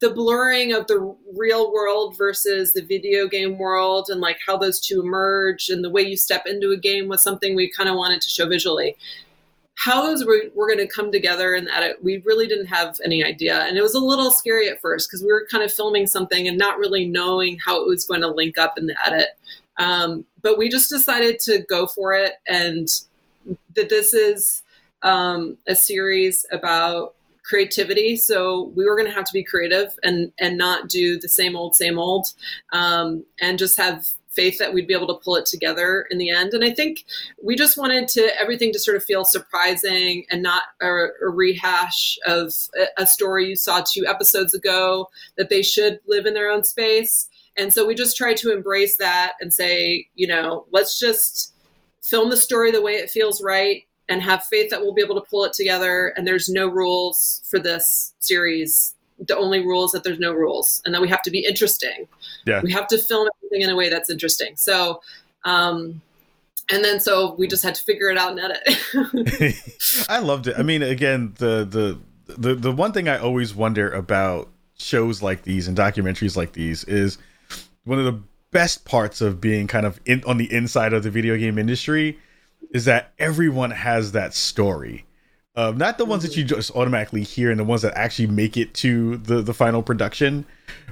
[0.00, 4.80] the blurring of the real world versus the video game world and like how those
[4.80, 7.96] two merge and the way you step into a game was something we kind of
[7.96, 8.96] wanted to show visually.
[9.74, 13.24] How those were, were going to come together and edit we really didn't have any
[13.24, 13.60] idea.
[13.60, 16.46] And it was a little scary at first because we were kind of filming something
[16.46, 19.28] and not really knowing how it was going to link up in the edit.
[19.78, 22.88] Um, but we just decided to go for it and
[23.74, 24.62] that this is
[25.02, 27.14] um, a series about
[27.48, 28.14] creativity.
[28.16, 31.56] So we were going to have to be creative and and not do the same
[31.56, 32.28] old, same old,
[32.72, 36.30] um, and just have faith that we'd be able to pull it together in the
[36.30, 36.54] end.
[36.54, 37.04] And I think
[37.42, 40.86] we just wanted to everything to sort of feel surprising and not a,
[41.22, 45.08] a rehash of a, a story you saw two episodes ago.
[45.36, 47.28] That they should live in their own space.
[47.56, 51.54] And so we just tried to embrace that and say, you know, let's just
[52.02, 55.14] film the story the way it feels right and have faith that we'll be able
[55.14, 56.12] to pull it together.
[56.16, 58.94] And there's no rules for this series.
[59.26, 62.06] The only rule is that there's no rules, and that we have to be interesting.
[62.46, 64.56] Yeah, we have to film everything in a way that's interesting.
[64.56, 65.00] So,
[65.44, 66.00] um,
[66.70, 70.06] and then so we just had to figure it out and edit.
[70.08, 70.54] I loved it.
[70.56, 71.98] I mean, again, the the
[72.36, 76.84] the the one thing I always wonder about shows like these and documentaries like these
[76.84, 77.18] is
[77.84, 81.10] one of the best parts of being kind of in on the inside of the
[81.10, 82.18] video game industry
[82.72, 85.04] is that everyone has that story.
[85.56, 88.56] Um, not the ones that you just automatically hear and the ones that actually make
[88.56, 90.46] it to the, the final production,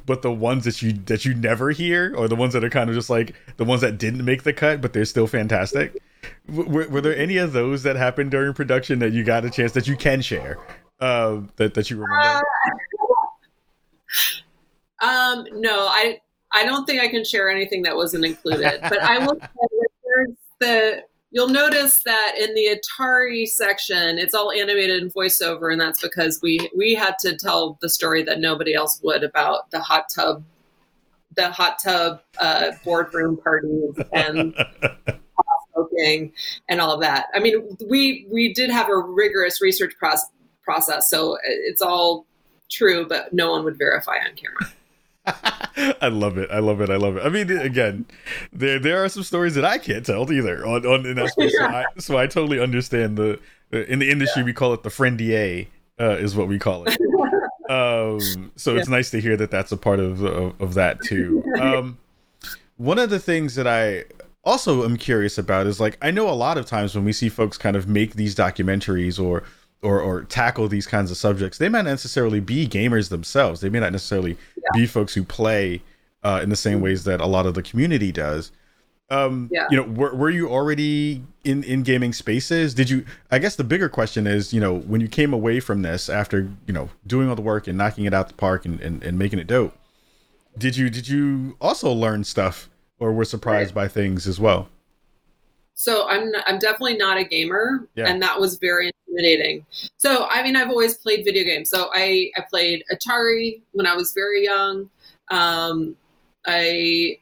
[0.06, 2.90] but the ones that you that you never hear, or the ones that are kind
[2.90, 5.96] of just like the ones that didn't make the cut, but they're still fantastic.
[6.48, 9.70] were, were there any of those that happened during production that you got a chance
[9.72, 10.58] that you can share
[11.00, 12.42] uh, that that you remember?
[15.00, 16.20] Uh, um, no, I
[16.52, 19.88] I don't think I can share anything that wasn't included, but I will say that
[20.04, 25.80] there's the You'll notice that in the Atari section, it's all animated and voiceover, and
[25.80, 29.80] that's because we we had to tell the story that nobody else would about the
[29.80, 30.44] hot tub,
[31.34, 34.54] the hot tub uh, boardroom parties and
[35.74, 36.32] smoking
[36.68, 37.26] and all of that.
[37.34, 40.30] I mean, we we did have a rigorous research process,
[40.62, 42.24] process, so it's all
[42.70, 44.72] true, but no one would verify on camera.
[46.00, 46.50] I love it.
[46.50, 46.90] I love it.
[46.90, 47.24] I love it.
[47.24, 48.06] I mean, again,
[48.52, 51.56] there there are some stories that I can't tell either on, on in that space.
[51.56, 53.40] So, I, so I totally understand the
[53.72, 54.46] in the industry yeah.
[54.46, 55.66] we call it the friendier
[56.00, 56.98] uh, is what we call it.
[57.70, 58.80] um, so yeah.
[58.80, 61.42] it's nice to hear that that's a part of of, of that too.
[61.56, 61.98] Um,
[62.76, 64.04] one of the things that I
[64.44, 67.28] also am curious about is like I know a lot of times when we see
[67.28, 69.42] folks kind of make these documentaries or
[69.86, 73.60] or or tackle these kinds of subjects, they might not necessarily be gamers themselves.
[73.60, 74.68] They may not necessarily yeah.
[74.74, 75.80] be folks who play
[76.24, 78.50] uh, in the same ways that a lot of the community does.
[79.08, 79.68] Um, yeah.
[79.70, 82.74] you know, were, were you already in in gaming spaces?
[82.74, 83.04] Did you?
[83.30, 86.50] I guess the bigger question is, you know, when you came away from this after
[86.66, 89.16] you know doing all the work and knocking it out the park and and, and
[89.16, 89.78] making it dope,
[90.58, 92.68] did you did you also learn stuff
[92.98, 93.84] or were surprised right.
[93.84, 94.68] by things as well?
[95.76, 98.08] So I'm I'm definitely not a gamer, yeah.
[98.08, 99.64] and that was very intimidating.
[99.98, 101.68] So I mean, I've always played video games.
[101.68, 104.88] So I I played Atari when I was very young.
[105.30, 105.94] Um,
[106.46, 107.18] I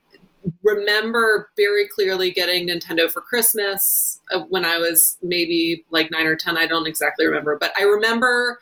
[0.63, 6.37] remember very clearly getting Nintendo for Christmas uh, when I was maybe like nine or
[6.37, 6.57] 10.
[6.57, 8.61] I don't exactly remember, but I remember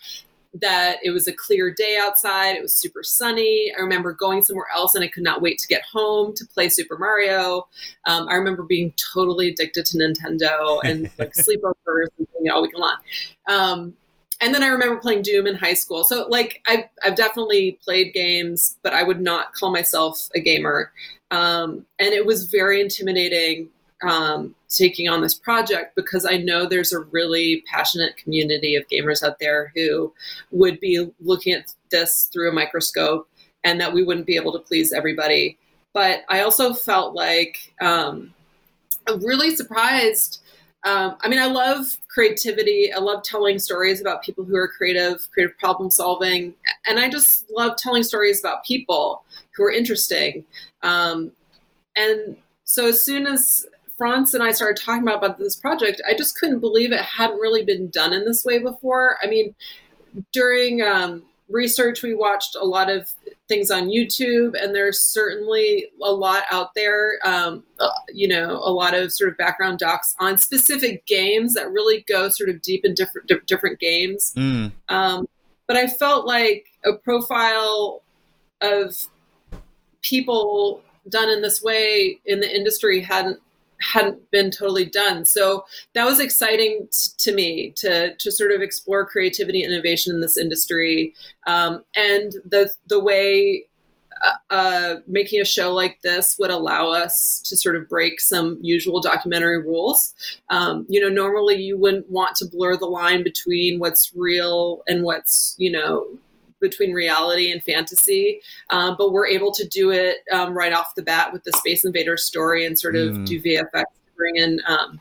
[0.55, 2.57] that it was a clear day outside.
[2.57, 3.73] It was super sunny.
[3.77, 6.69] I remember going somewhere else and I could not wait to get home to play
[6.69, 7.69] Super Mario.
[8.07, 12.77] Um, I remember being totally addicted to Nintendo and like sleepovers and it all week
[12.77, 12.97] long.
[13.49, 13.95] Um,
[14.41, 16.05] and then I remember playing Doom in high school.
[16.05, 20.93] So like I've, I've definitely played games, but I would not call myself a gamer.
[21.31, 23.69] Um, and it was very intimidating
[24.03, 29.23] um, taking on this project because I know there's a really passionate community of gamers
[29.23, 30.13] out there who
[30.51, 33.29] would be looking at this through a microscope
[33.65, 35.59] and that we wouldn't be able to please everybody.
[35.93, 38.33] But I also felt like um,
[39.07, 40.43] I'm really surprised.
[40.85, 42.93] Um, I mean, I love creativity.
[42.93, 46.55] I love telling stories about people who are creative, creative problem solving.
[46.89, 49.23] And I just love telling stories about people
[49.55, 50.45] who are interesting.
[50.83, 51.31] Um,
[51.95, 53.67] and so as soon as
[54.03, 57.39] France and I started talking about, about this project, I just couldn't believe it hadn't
[57.39, 59.17] really been done in this way before.
[59.23, 59.55] I mean,
[60.33, 63.09] during um, research, we watched a lot of
[63.47, 67.21] things on YouTube, and there's certainly a lot out there.
[67.25, 71.71] Um, uh, you know, a lot of sort of background docs on specific games that
[71.71, 74.33] really go sort of deep in different different games.
[74.37, 74.73] Mm.
[74.89, 75.29] Um,
[75.69, 78.03] but I felt like a profile
[78.61, 78.97] of
[80.01, 83.39] people done in this way in the industry hadn't
[83.83, 85.25] hadn't been totally done.
[85.25, 85.65] So
[85.95, 90.21] that was exciting t- to me to to sort of explore creativity and innovation in
[90.21, 91.15] this industry,
[91.47, 93.67] um, and the the way.
[94.25, 98.57] Uh, uh, making a show like this would allow us to sort of break some
[98.63, 100.15] usual documentary rules.
[100.49, 105.03] Um, you know, normally you wouldn't want to blur the line between what's real and
[105.03, 106.07] what's, you know,
[106.63, 108.41] between reality and fantasy,
[108.71, 111.85] um, but we're able to do it um, right off the bat with the Space
[111.85, 113.27] Invader story and sort of mm.
[113.27, 114.99] do VFX to bring in um,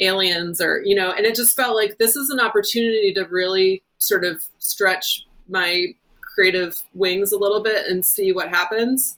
[0.00, 3.82] aliens or you know, and it just felt like this is an opportunity to really
[3.96, 5.86] sort of stretch my
[6.20, 9.16] creative wings a little bit and see what happens.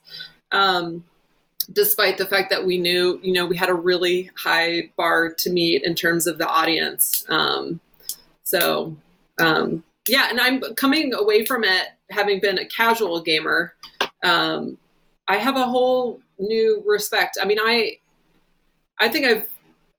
[0.53, 1.03] Um,
[1.71, 5.49] despite the fact that we knew, you know, we had a really high bar to
[5.51, 7.23] meet in terms of the audience.
[7.29, 7.79] Um,
[8.43, 8.95] so,
[9.39, 13.73] um, yeah, and I'm coming away from it having been a casual gamer.
[14.23, 14.77] Um,
[15.27, 17.37] I have a whole new respect.
[17.41, 17.97] I mean, I
[18.99, 19.47] I think I've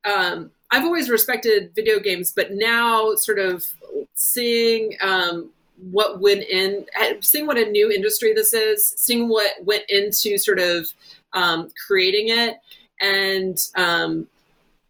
[0.05, 3.65] um, I've always respected video games, but now sort of
[4.15, 5.51] seeing um,
[5.91, 6.87] what went in,
[7.21, 10.87] seeing what a new industry this is, seeing what went into sort of
[11.33, 12.59] um, creating it,
[13.01, 14.29] and um,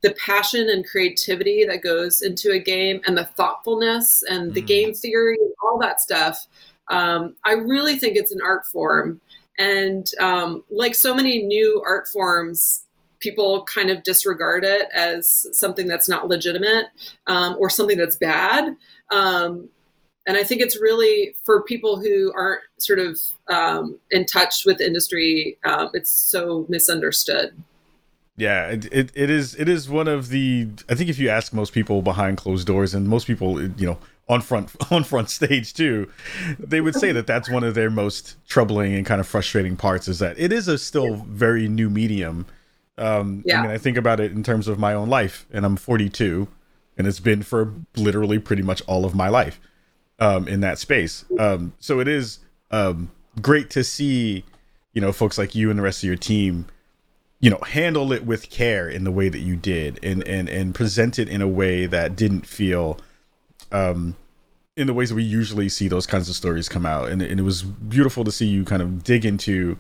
[0.02, 4.66] the passion and creativity that goes into a game and the thoughtfulness and the mm.
[4.66, 6.46] game theory and all that stuff
[6.88, 9.20] um, i really think it's an art form.
[9.58, 12.86] And um, like so many new art forms
[13.18, 16.86] people kind of disregard it as something that's not legitimate
[17.26, 18.74] um, or something that's bad.
[19.10, 19.68] Um,
[20.26, 24.78] and i think it's really for people who aren't sort of um, in touch with
[24.78, 27.54] the industry um, it's so misunderstood
[28.40, 31.52] yeah, it, it, it is it is one of the I think if you ask
[31.52, 33.98] most people behind closed doors and most people you know
[34.30, 36.10] on front on front stage too,
[36.58, 40.08] they would say that that's one of their most troubling and kind of frustrating parts
[40.08, 42.46] is that it is a still very new medium.
[42.96, 43.58] Um, yeah.
[43.58, 46.48] I mean, I think about it in terms of my own life, and I'm 42,
[46.98, 49.60] and it's been for literally pretty much all of my life
[50.18, 51.24] um, in that space.
[51.38, 53.10] Um, so it is um,
[53.40, 54.44] great to see,
[54.92, 56.66] you know, folks like you and the rest of your team
[57.40, 60.74] you know handle it with care in the way that you did and and and
[60.74, 62.98] present it in a way that didn't feel
[63.72, 64.14] um
[64.80, 67.10] in the ways that we usually see those kinds of stories come out.
[67.10, 69.76] And, and it was beautiful to see you kind of dig into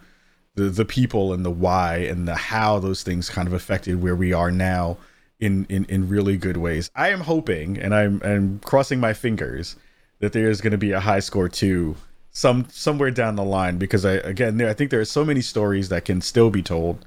[0.56, 4.16] the the people and the why and the how those things kind of affected where
[4.16, 4.98] we are now
[5.38, 6.90] in in, in really good ways.
[6.94, 9.76] I am hoping and i'm i'm crossing my fingers
[10.18, 11.96] that there is going to be a high score too
[12.32, 15.40] some somewhere down the line because i again there i think there are so many
[15.40, 17.04] stories that can still be told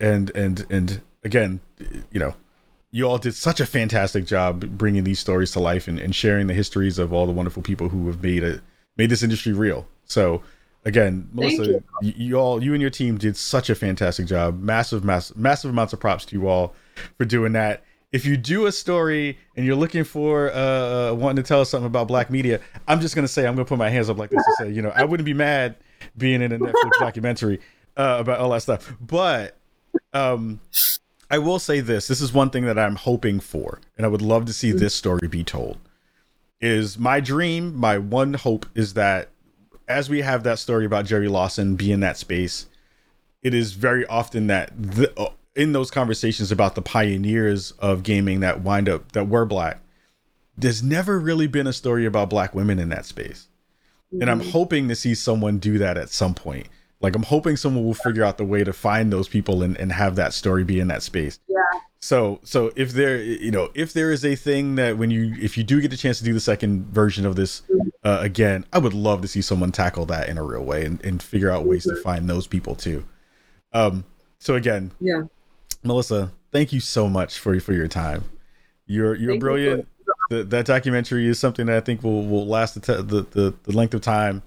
[0.00, 1.60] and and and again,
[2.10, 2.34] you know,
[2.90, 6.46] you all did such a fantastic job bringing these stories to life and, and sharing
[6.46, 8.60] the histories of all the wonderful people who have made it
[8.96, 9.86] made this industry real.
[10.04, 10.42] So
[10.84, 11.84] again, Melissa, you.
[12.02, 12.36] You, you.
[12.36, 14.60] all, you and your team did such a fantastic job.
[14.60, 16.74] Massive, massive, massive amounts of props to you all
[17.16, 17.84] for doing that.
[18.10, 21.68] If you do a story and you're looking for uh, uh wanting to tell us
[21.68, 24.30] something about black media, I'm just gonna say I'm gonna put my hands up like
[24.30, 25.76] this and say, you know, I wouldn't be mad
[26.16, 27.60] being in a Netflix documentary
[27.98, 28.94] uh, about all that stuff.
[28.98, 29.57] But
[30.12, 30.60] um,
[31.30, 34.22] I will say this: this is one thing that I'm hoping for, and I would
[34.22, 35.78] love to see this story be told.
[36.60, 39.28] Is my dream, my one hope is that
[39.86, 42.66] as we have that story about Jerry Lawson be in that space,
[43.42, 48.40] it is very often that the, uh, in those conversations about the pioneers of gaming
[48.40, 49.80] that wind up that were black,
[50.56, 53.48] there's never really been a story about black women in that space.
[54.12, 54.22] Mm-hmm.
[54.22, 54.50] And I'm mm-hmm.
[54.50, 56.68] hoping to see someone do that at some point.
[57.00, 59.92] Like I'm hoping someone will figure out the way to find those people and, and
[59.92, 61.38] have that story be in that space.
[61.48, 61.56] Yeah.
[62.00, 65.56] So so if there you know if there is a thing that when you if
[65.56, 67.62] you do get the chance to do the second version of this
[68.04, 71.04] uh, again, I would love to see someone tackle that in a real way and,
[71.04, 73.04] and figure out ways to find those people too.
[73.72, 74.04] Um.
[74.40, 75.22] So again, yeah,
[75.82, 78.24] Melissa, thank you so much for for your time.
[78.86, 79.80] You're you're thank brilliant.
[79.80, 79.86] You
[80.30, 83.72] the, that documentary is something that I think will will last the the, the, the
[83.72, 84.42] length of time.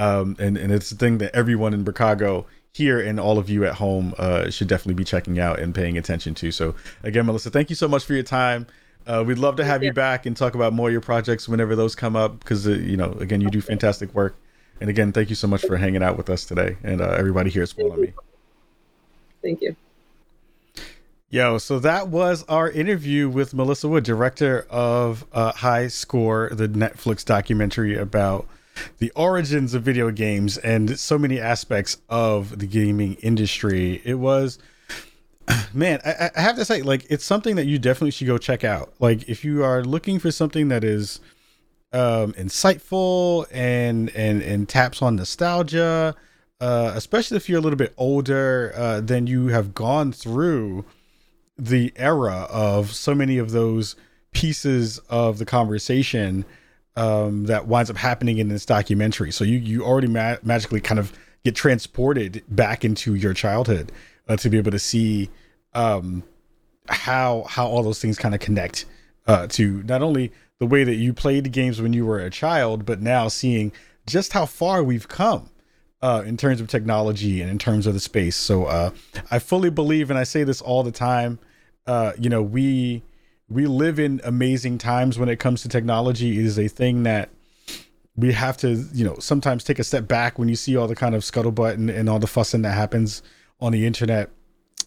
[0.00, 3.66] Um, and and it's a thing that everyone in Chicago here and all of you
[3.66, 6.50] at home uh, should definitely be checking out and paying attention to.
[6.50, 8.66] So again, Melissa, thank you so much for your time.
[9.06, 11.76] Uh, we'd love to have you back and talk about more of your projects whenever
[11.76, 14.36] those come up because uh, you know again you do fantastic work.
[14.80, 17.50] And again, thank you so much for hanging out with us today and uh, everybody
[17.50, 18.12] here at Spawn on Me.
[19.42, 19.76] Thank you.
[21.28, 26.68] Yo, so that was our interview with Melissa Wood, director of uh, High Score, the
[26.68, 28.48] Netflix documentary about
[28.98, 34.00] the origins of video games and so many aspects of the gaming industry.
[34.04, 34.58] It was,
[35.74, 38.64] man, I, I, have to say, like, it's something that you definitely should go check
[38.64, 38.92] out.
[38.98, 41.20] Like, if you are looking for something that is
[41.92, 46.14] um, insightful and and and taps on nostalgia,
[46.60, 50.84] uh, especially if you're a little bit older, uh, then you have gone through
[51.58, 53.96] the era of so many of those
[54.32, 56.44] pieces of the conversation
[57.00, 59.32] um, that winds up happening in this documentary.
[59.32, 61.12] So you you already ma- magically kind of
[61.44, 63.90] get transported back into your childhood
[64.28, 65.30] uh, to be able to see
[65.72, 66.22] um,
[66.90, 68.84] how how all those things kind of connect
[69.26, 72.28] uh, to not only the way that you played the games when you were a
[72.28, 73.72] child, but now seeing
[74.06, 75.48] just how far we've come
[76.02, 78.36] uh, in terms of technology and in terms of the space.
[78.36, 78.90] So uh,
[79.30, 81.38] I fully believe, and I say this all the time.
[81.86, 83.02] Uh, you know, we
[83.50, 86.38] we live in amazing times when it comes to technology.
[86.38, 87.30] It is a thing that
[88.16, 90.94] we have to, you know, sometimes take a step back when you see all the
[90.94, 93.22] kind of scuttlebutt and, and all the fussing that happens
[93.60, 94.30] on the internet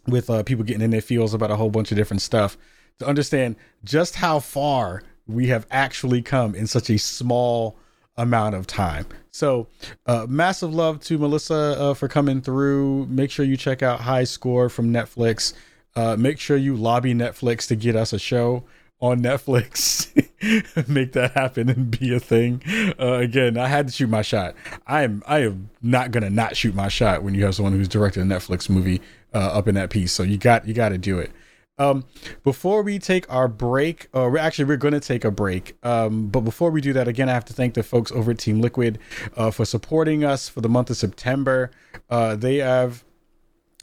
[0.08, 2.58] with uh, people getting in their feels about a whole bunch of different stuff
[3.00, 7.78] to understand just how far we have actually come in such a small
[8.18, 9.06] amount of time.
[9.32, 9.68] So,
[10.06, 13.08] uh, massive love to Melissa uh, for coming through.
[13.08, 15.54] Make sure you check out High Score from Netflix.
[15.96, 18.64] Uh, make sure you lobby Netflix to get us a show
[19.00, 20.10] on Netflix.
[20.88, 22.62] Make that happen and be a thing.
[23.00, 24.56] Uh, again, I had to shoot my shot.
[24.88, 27.88] I am I am not gonna not shoot my shot when you have someone who's
[27.88, 29.02] directed a Netflix movie
[29.34, 30.12] uh, up in that piece.
[30.12, 31.32] So you got you got to do it.
[31.80, 32.06] Um,
[32.44, 35.76] before we take our break, or actually we're going to take a break.
[35.84, 38.38] Um, but before we do that, again, I have to thank the folks over at
[38.38, 39.00] Team Liquid
[39.36, 41.72] uh, for supporting us for the month of September.
[42.12, 43.04] Uh, they have,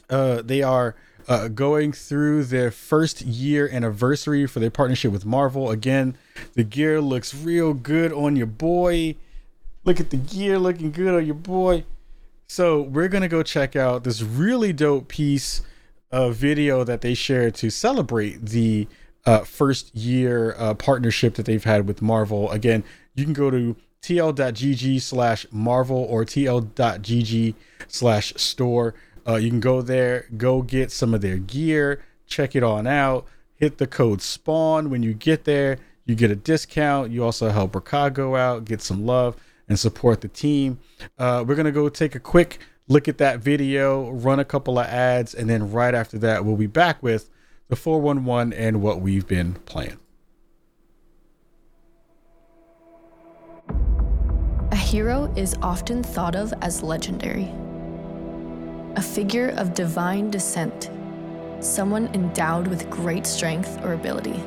[0.08, 0.94] uh, they are
[1.28, 5.70] uh, going through their first year anniversary for their partnership with Marvel.
[5.70, 6.16] Again,
[6.54, 9.16] the gear looks real good on your boy.
[9.84, 11.84] Look at the gear looking good on your boy.
[12.46, 15.62] So we're gonna go check out this really dope piece
[16.10, 18.88] of video that they shared to celebrate the
[19.24, 22.50] uh, first year uh, partnership that they've had with Marvel.
[22.50, 22.82] Again,
[23.14, 27.54] you can go to tl.gg slash Marvel or tl.gg
[27.86, 28.94] slash store
[29.26, 33.26] uh, you can go there, go get some of their gear, check it on out.
[33.54, 35.78] Hit the code SPAWN when you get there.
[36.06, 37.10] You get a discount.
[37.10, 39.36] You also help Ricago out, get some love,
[39.68, 40.78] and support the team.
[41.18, 42.58] Uh, we're going to go take a quick
[42.88, 46.56] look at that video, run a couple of ads, and then right after that, we'll
[46.56, 47.30] be back with
[47.68, 49.98] the 411 and what we've been playing.
[54.72, 57.52] A hero is often thought of as legendary
[58.96, 60.90] a figure of divine descent,
[61.60, 64.42] someone endowed with great strength or ability,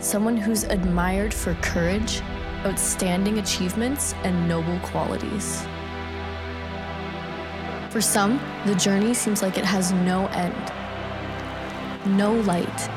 [0.00, 2.20] someone who's admired for courage,
[2.66, 5.64] outstanding achievements, and noble qualities.
[7.90, 10.72] For some, the journey seems like it has no end,
[12.18, 12.90] no light,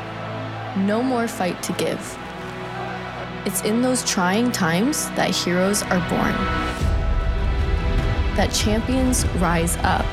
[0.77, 2.17] no more fight to give.
[3.45, 6.84] It's in those trying times that heroes are born,
[8.35, 10.05] that champions rise up,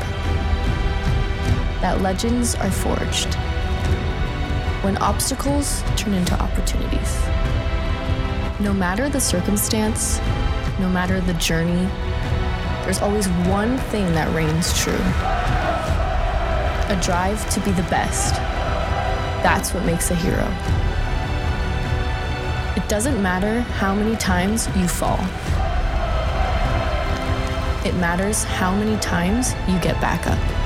[1.81, 3.35] that legends are forged.
[4.85, 7.21] When obstacles turn into opportunities.
[8.61, 10.19] No matter the circumstance,
[10.79, 11.89] no matter the journey,
[12.85, 14.99] there's always one thing that reigns true
[16.93, 18.35] a drive to be the best.
[19.43, 20.47] That's what makes a hero.
[22.77, 25.19] It doesn't matter how many times you fall,
[27.85, 30.62] it matters how many times you get back up.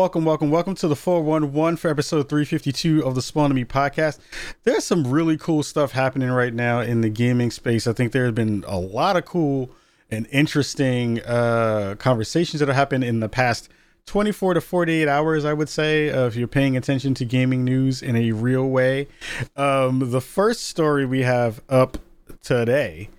[0.00, 4.18] Welcome, welcome, welcome to the 411 for episode 352 of the Spawn Me podcast.
[4.62, 7.86] There's some really cool stuff happening right now in the gaming space.
[7.86, 9.68] I think there have been a lot of cool
[10.10, 13.68] and interesting uh, conversations that have happened in the past
[14.06, 18.00] 24 to 48 hours, I would say, uh, if you're paying attention to gaming news
[18.00, 19.06] in a real way.
[19.54, 21.98] Um, the first story we have up
[22.42, 23.10] today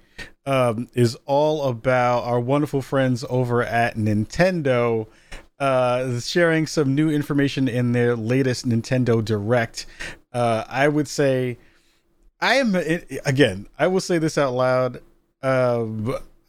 [0.48, 5.06] um, is all about our wonderful friends over at Nintendo
[5.62, 9.86] uh, sharing some new information in their latest Nintendo Direct.
[10.34, 11.60] Uh, I would say,
[12.42, 12.76] I am
[13.26, 13.68] again.
[13.78, 15.02] I will say this out loud.
[15.44, 15.86] Uh,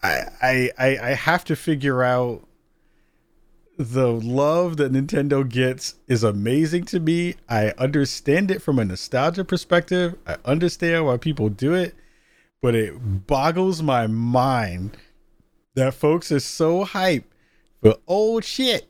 [0.02, 2.42] I, I I have to figure out
[3.76, 7.34] the love that Nintendo gets is amazing to me.
[7.50, 10.14] I understand it from a nostalgia perspective.
[10.26, 11.94] I understand why people do it,
[12.62, 14.96] but it boggles my mind
[15.74, 17.24] that folks are so hyped
[17.82, 18.88] for old shit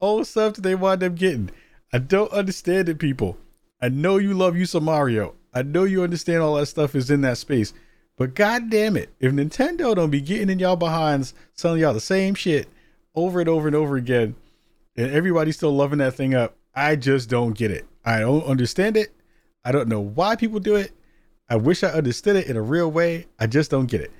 [0.00, 1.50] old stuff that they wind up getting.
[1.92, 3.36] I don't understand it, people.
[3.80, 5.34] I know you love you some Mario.
[5.52, 7.72] I know you understand all that stuff is in that space.
[8.16, 12.00] But god damn it, if Nintendo don't be getting in y'all behinds, selling y'all the
[12.00, 12.68] same shit
[13.14, 14.36] over and over and over again,
[14.96, 17.86] and everybody's still loving that thing up, I just don't get it.
[18.04, 19.12] I don't understand it.
[19.64, 20.92] I don't know why people do it.
[21.48, 23.26] I wish I understood it in a real way.
[23.38, 24.12] I just don't get it.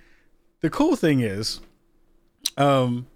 [0.61, 1.61] The cool thing is,
[2.57, 3.07] um,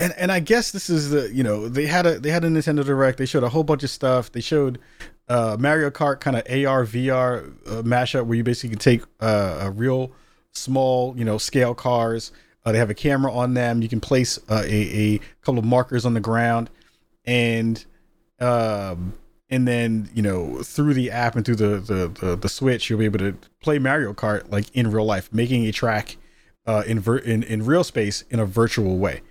[0.00, 2.48] and and I guess this is the you know they had a they had a
[2.48, 3.18] Nintendo Direct.
[3.18, 4.30] They showed a whole bunch of stuff.
[4.32, 4.78] They showed
[5.28, 9.58] uh, Mario Kart kind of AR VR uh, mashup where you basically can take uh,
[9.62, 10.12] a real
[10.52, 12.32] small you know scale cars.
[12.64, 13.82] Uh, they have a camera on them.
[13.82, 16.70] You can place uh, a a couple of markers on the ground,
[17.24, 17.84] and
[18.40, 19.14] um
[19.50, 23.00] and then you know through the app and through the the the, the Switch you'll
[23.00, 26.18] be able to play Mario Kart like in real life, making a track
[26.66, 29.22] uh, in ver- in in real space in a virtual way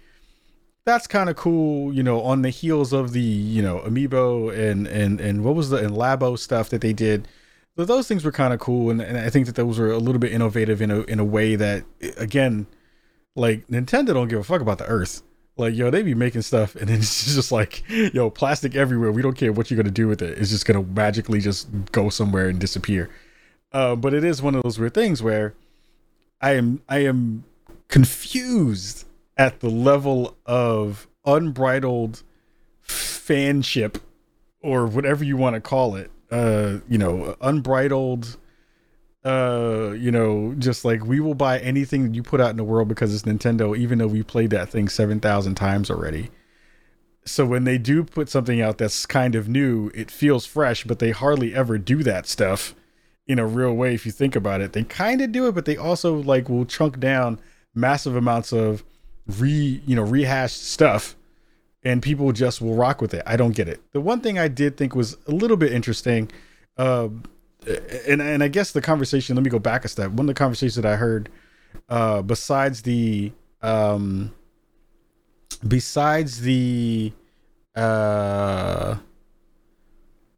[0.88, 4.88] that's kind of cool, you know, on the heels of the, you know, Amiibo and
[4.88, 7.28] and and what was the and Labo stuff that they did.
[7.76, 10.00] So those things were kind of cool, and, and I think that those were a
[10.00, 11.84] little bit innovative in a in a way that,
[12.16, 12.66] again,
[13.36, 15.22] like Nintendo don't give a fuck about the Earth.
[15.58, 19.12] Like yo, they be making stuff, and then it's just like yo, plastic everywhere.
[19.12, 20.38] We don't care what you're gonna do with it.
[20.40, 23.10] It's just gonna magically just go somewhere and disappear.
[23.74, 25.54] Uh, but it is one of those weird things where
[26.40, 27.44] I am I am
[27.90, 29.07] confused
[29.38, 32.24] at the level of unbridled
[32.88, 34.00] fanship
[34.62, 38.38] or whatever you want to call it uh you know unbridled
[39.26, 42.64] uh you know just like we will buy anything that you put out in the
[42.64, 46.30] world because it's Nintendo even though we played that thing 7000 times already.
[47.26, 51.00] So when they do put something out that's kind of new it feels fresh but
[51.00, 52.74] they hardly ever do that stuff
[53.26, 54.72] in a real way if you think about it.
[54.72, 57.40] They kind of do it but they also like will chunk down
[57.76, 58.84] massive amounts of
[59.28, 61.16] re you know rehashed stuff
[61.84, 63.24] and people just will rock with it.
[63.26, 63.82] I don't get it.
[63.92, 66.32] The one thing i did think was a little bit interesting
[66.78, 67.10] uh,
[68.08, 70.12] and and i guess the conversation let me go back a step.
[70.12, 71.30] One of the conversations that i heard
[71.90, 74.34] uh, besides the um
[75.68, 77.12] besides the
[77.76, 78.96] uh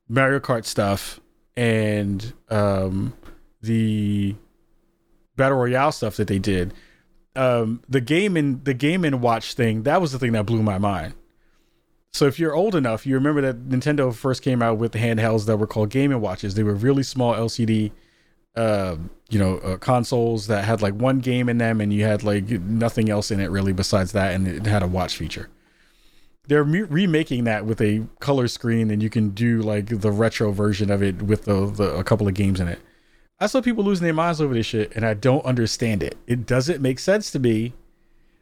[0.08, 1.20] mario kart stuff
[1.58, 3.14] and um
[3.62, 4.36] the
[5.36, 6.74] battle royale stuff that they did
[7.40, 10.62] um, the game and the game and watch thing that was the thing that blew
[10.62, 11.14] my mind.
[12.12, 15.58] So if you're old enough, you remember that Nintendo first came out with handhelds that
[15.58, 16.56] were called Game and Watches.
[16.56, 17.92] They were really small LCD,
[18.56, 18.98] uh,
[19.30, 22.50] you know, uh, consoles that had like one game in them, and you had like
[22.50, 25.50] nothing else in it really besides that, and it had a watch feature.
[26.48, 30.52] They're re- remaking that with a color screen, and you can do like the retro
[30.52, 32.80] version of it with the, the a couple of games in it.
[33.42, 36.18] I saw people losing their minds over this shit, and I don't understand it.
[36.28, 37.74] It doesn't make sense to me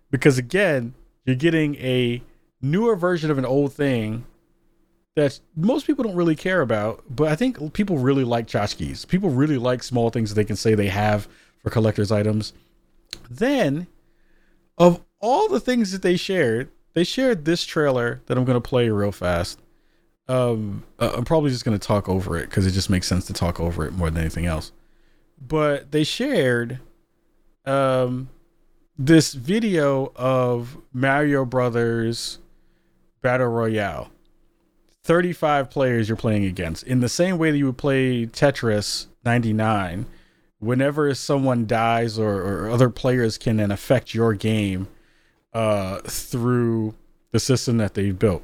[0.10, 0.96] because again,
[1.26, 2.24] you're getting a
[2.62, 4.26] newer version of an old thing
[5.16, 9.08] that most people don't really care about, but I think people really like tchotchkes.
[9.08, 11.28] People really like small things that they can say they have
[11.62, 12.54] for collector's items.
[13.30, 13.88] Then,
[14.78, 18.70] of all the things that they shared, they shared this trailer that I'm going to
[18.70, 19.60] play real fast.
[20.28, 23.26] Um, uh, I'm probably just going to talk over it because it just makes sense
[23.26, 24.72] to talk over it more than anything else
[25.40, 26.80] but they shared
[27.66, 28.30] um
[28.98, 32.40] this video of Mario Brothers
[33.22, 34.10] Battle Royale.
[35.04, 36.84] 35 players you're playing against.
[36.84, 40.06] In the same way that you would play Tetris 99,
[40.60, 44.88] whenever someone dies or, or other players can then affect your game
[45.54, 46.94] uh, through
[47.32, 48.44] the system that they've built.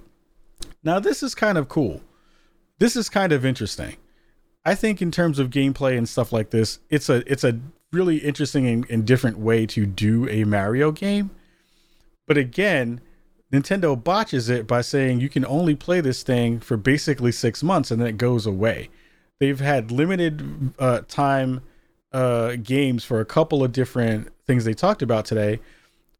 [0.83, 2.01] Now, this is kind of cool.
[2.79, 3.97] This is kind of interesting.
[4.65, 7.59] I think in terms of gameplay and stuff like this, it's a it's a
[7.91, 11.31] really interesting and, and different way to do a Mario game.
[12.25, 13.01] But again,
[13.51, 17.91] Nintendo botches it by saying you can only play this thing for basically six months
[17.91, 18.89] and then it goes away.
[19.39, 21.61] They've had limited uh, time
[22.11, 25.59] uh, games for a couple of different things they talked about today,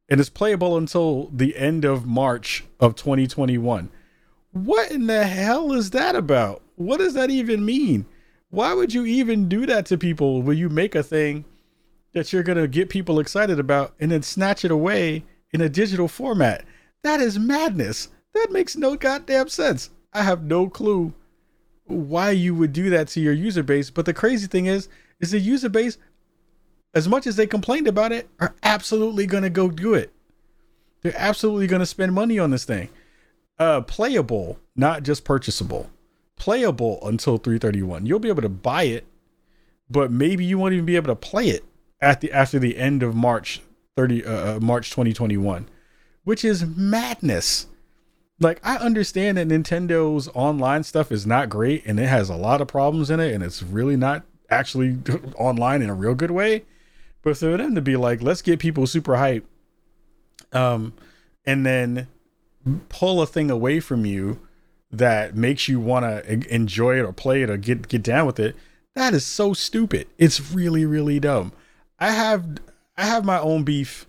[0.08, 3.90] and it's playable until the end of March of 2021.
[4.52, 6.62] What in the hell is that about?
[6.76, 8.06] What does that even mean?
[8.54, 11.44] Why would you even do that to people Will you make a thing
[12.12, 16.06] that you're to get people excited about and then snatch it away in a digital
[16.06, 16.64] format?
[17.02, 18.10] That is madness.
[18.32, 19.90] That makes no goddamn sense.
[20.12, 21.12] I have no clue
[21.86, 23.90] why you would do that to your user base.
[23.90, 24.88] But the crazy thing is,
[25.18, 25.98] is the user base,
[26.94, 30.12] as much as they complained about it, are absolutely to go do it.
[31.02, 32.90] They're absolutely to spend money on this thing.
[33.58, 35.90] Uh, playable, not just purchasable
[36.36, 38.06] playable until 331.
[38.06, 39.06] You'll be able to buy it,
[39.88, 41.64] but maybe you won't even be able to play it
[42.00, 43.60] at the after the end of March
[43.96, 45.68] 30 uh, uh March 2021,
[46.24, 47.66] which is madness.
[48.40, 52.60] Like I understand that Nintendo's online stuff is not great and it has a lot
[52.60, 54.98] of problems in it and it's really not actually
[55.38, 56.64] online in a real good way.
[57.22, 59.46] But for them to be like, let's get people super hype,
[60.52, 60.92] um,
[61.46, 62.06] and then
[62.88, 64.40] pull a thing away from you
[64.98, 68.38] that makes you want to enjoy it or play it or get get down with
[68.38, 68.56] it
[68.94, 70.06] that is so stupid.
[70.18, 71.52] It's really really dumb.
[71.98, 72.58] I have
[72.96, 74.06] i have my own beef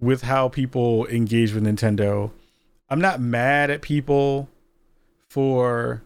[0.00, 2.30] with how people engage with nintendo.
[2.90, 4.48] I'm not mad at people
[5.28, 6.02] for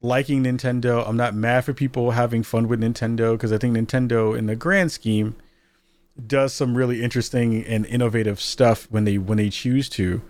[0.00, 1.06] liking nintendo.
[1.06, 4.56] I'm not mad for people having fun with nintendo because i think nintendo in the
[4.56, 5.34] grand scheme
[6.24, 10.22] does some really interesting and innovative stuff when they when they choose to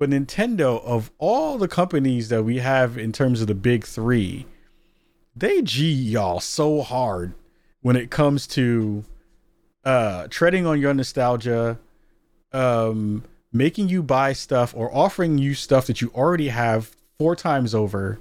[0.00, 4.46] but Nintendo, of all the companies that we have in terms of the big three,
[5.36, 7.34] they G y'all so hard
[7.82, 9.04] when it comes to
[9.84, 11.78] uh treading on your nostalgia,
[12.50, 17.74] um, making you buy stuff or offering you stuff that you already have four times
[17.74, 18.18] over.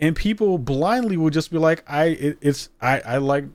[0.00, 3.46] And people blindly will just be like, I it, it's I, I like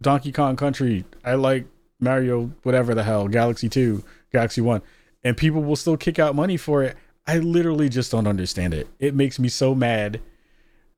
[0.00, 1.04] Donkey Kong Country.
[1.24, 1.66] I like
[1.98, 4.82] Mario, whatever the hell, Galaxy 2, Galaxy 1
[5.26, 6.96] and people will still kick out money for it.
[7.26, 8.86] I literally just don't understand it.
[9.00, 10.20] It makes me so mad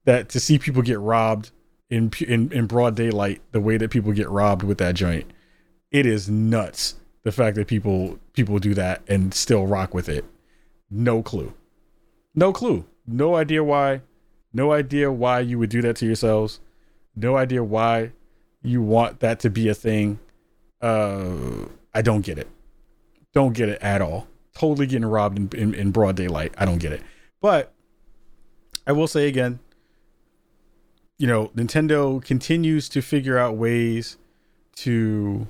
[0.04, 1.50] that to see people get robbed
[1.88, 5.32] in in, in broad daylight the way that people get robbed with that joint.
[5.90, 6.96] It is nuts.
[7.22, 10.26] The fact that people people do that and still rock with it.
[10.90, 11.54] No clue.
[12.34, 12.84] No clue.
[13.06, 14.02] No idea why.
[14.52, 16.60] No idea why you would do that to yourselves.
[17.16, 18.12] No idea why
[18.60, 20.18] you want that to be a thing.
[20.82, 21.64] Uh
[21.94, 22.48] I don't get it.
[23.38, 24.26] Don't get it at all.
[24.52, 26.52] Totally getting robbed in, in, in broad daylight.
[26.58, 27.02] I don't get it.
[27.40, 27.72] But
[28.84, 29.60] I will say again,
[31.18, 34.16] you know, Nintendo continues to figure out ways
[34.78, 35.46] to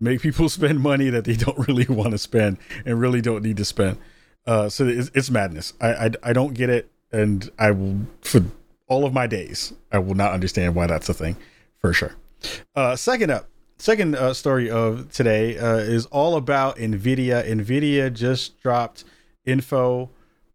[0.00, 3.58] make people spend money that they don't really want to spend and really don't need
[3.58, 3.98] to spend.
[4.44, 5.74] Uh, so it's, it's madness.
[5.80, 8.42] I, I, I don't get it, and I will for
[8.88, 11.36] all of my days I will not understand why that's a thing,
[11.80, 12.16] for sure.
[12.74, 17.46] Uh, second up, second uh, story of today uh, is all about Nvidia.
[17.46, 19.04] Nvidia just dropped
[19.44, 20.10] info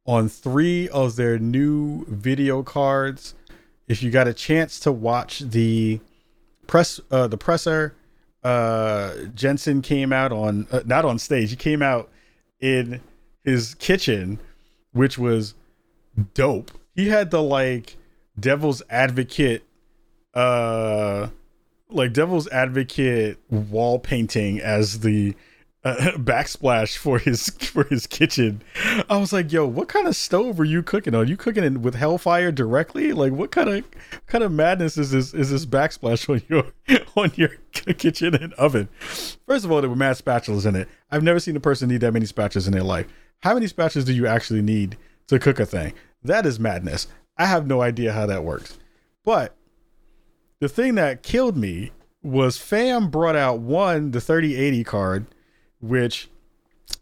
[0.05, 3.34] on three of their new video cards.
[3.88, 5.99] If you got a chance to watch the
[6.67, 7.95] press, uh, the presser
[8.43, 11.49] uh, Jensen came out on uh, not on stage.
[11.49, 12.09] He came out
[12.59, 13.01] in
[13.43, 14.39] his kitchen,
[14.91, 15.53] which was
[16.34, 16.71] dope.
[16.95, 17.97] He had the like
[18.39, 19.63] devil's advocate
[20.34, 21.28] uh
[21.94, 25.36] like devil's advocate wall painting as the
[25.84, 28.62] uh, backsplash for his for his kitchen.
[29.10, 31.28] I was like, "Yo, what kind of stove are you cooking on?
[31.28, 33.12] You cooking it with hellfire directly?
[33.12, 35.34] Like, what kind of what kind of madness is this?
[35.34, 36.72] Is this backsplash on your
[37.16, 38.89] on your kitchen and oven?
[39.46, 40.88] First of all, there were mad spatulas in it.
[41.12, 43.08] I've never seen a person need that many spatulas in their life.
[43.41, 45.94] How many spatulas do you actually need to cook a thing?
[46.24, 47.08] That is madness.
[47.38, 48.78] I have no idea how that works.
[49.26, 49.56] But
[50.64, 51.91] the thing that killed me
[52.22, 55.26] was Fam brought out one the 3080 card
[55.82, 56.30] which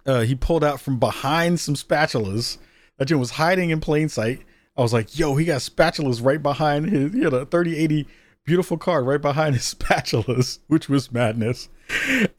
[0.07, 2.57] uh, he pulled out from behind some spatulas.
[2.97, 4.41] That Jim was hiding in plain sight.
[4.75, 8.07] I was like, yo, he got spatulas right behind his, he had a 3080
[8.43, 11.69] beautiful card right behind his spatulas, which was madness.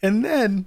[0.02, 0.66] And then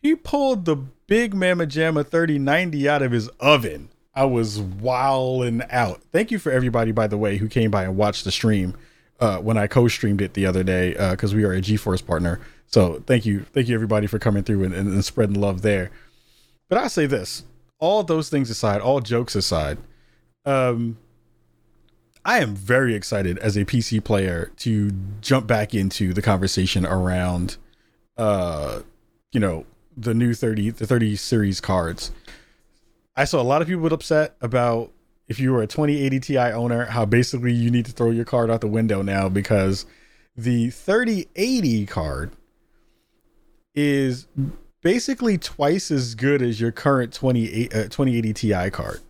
[0.00, 3.90] he pulled the big Mama Jamma 3090 out of his oven.
[4.14, 6.00] I was wilding out.
[6.10, 8.74] Thank you for everybody, by the way, who came by and watched the stream
[9.20, 12.40] uh, when I co-streamed it the other day because uh, we are a GeForce partner.
[12.66, 15.90] So thank you, thank you everybody for coming through and, and, and spreading love there.
[16.68, 17.44] But I say this:
[17.78, 19.78] all those things aside, all jokes aside,
[20.44, 20.96] um,
[22.24, 27.58] I am very excited as a PC player to jump back into the conversation around,
[28.16, 28.80] uh,
[29.32, 32.10] you know, the new thirty, the thirty series cards.
[33.16, 34.90] I saw a lot of people upset about
[35.26, 38.50] if you were a 2080 Ti owner, how basically you need to throw your card
[38.50, 39.86] out the window now because
[40.36, 42.32] the 3080 card
[43.74, 44.26] is
[44.82, 49.00] basically twice as good as your current 20, uh, 2080 Ti card.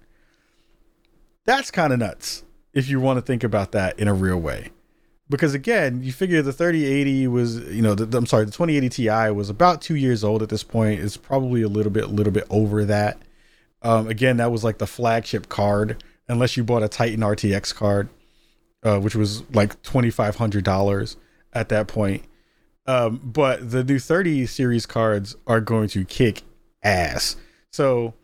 [1.45, 4.71] That's kind of nuts if you want to think about that in a real way.
[5.29, 9.31] Because again, you figure the 3080 was, you know, the, I'm sorry, the 2080 Ti
[9.31, 11.01] was about two years old at this point.
[11.01, 13.19] It's probably a little bit, a little bit over that.
[13.85, 18.09] Um, again, that was like the flagship card, unless you bought a Titan RTX card,
[18.83, 21.17] uh, which was like twenty five hundred dollars
[21.53, 22.25] at that point.
[22.87, 26.43] Um, but the new 30 series cards are going to kick
[26.83, 27.37] ass.
[27.73, 28.15] So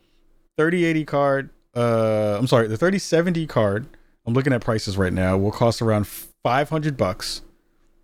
[0.58, 3.86] 3080 card, uh, I'm sorry, the 3070 card,
[4.26, 7.40] I'm looking at prices right now, will cost around 500 bucks,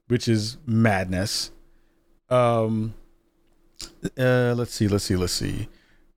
[0.09, 1.51] which is madness.
[2.31, 2.95] Um,
[4.19, 5.69] uh, let's see, let's see, let's see.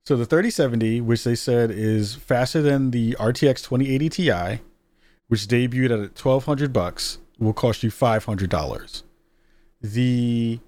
[0.04, 4.62] So the 3070, which they said is faster than the RTX 2080 Ti,
[5.28, 9.02] which debuted at 1200 bucks, will cost you $500
[9.82, 10.60] the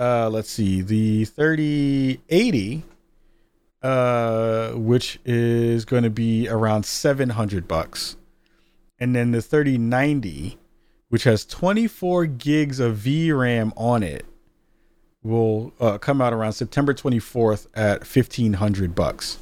[0.00, 2.82] uh let's see the 3080
[3.82, 8.16] uh which is going to be around 700 bucks.
[8.98, 10.58] And then the 3090
[11.08, 14.24] which has 24 gigs of VRAM on it
[15.22, 19.38] will uh, come out around September 24th at 1500 bucks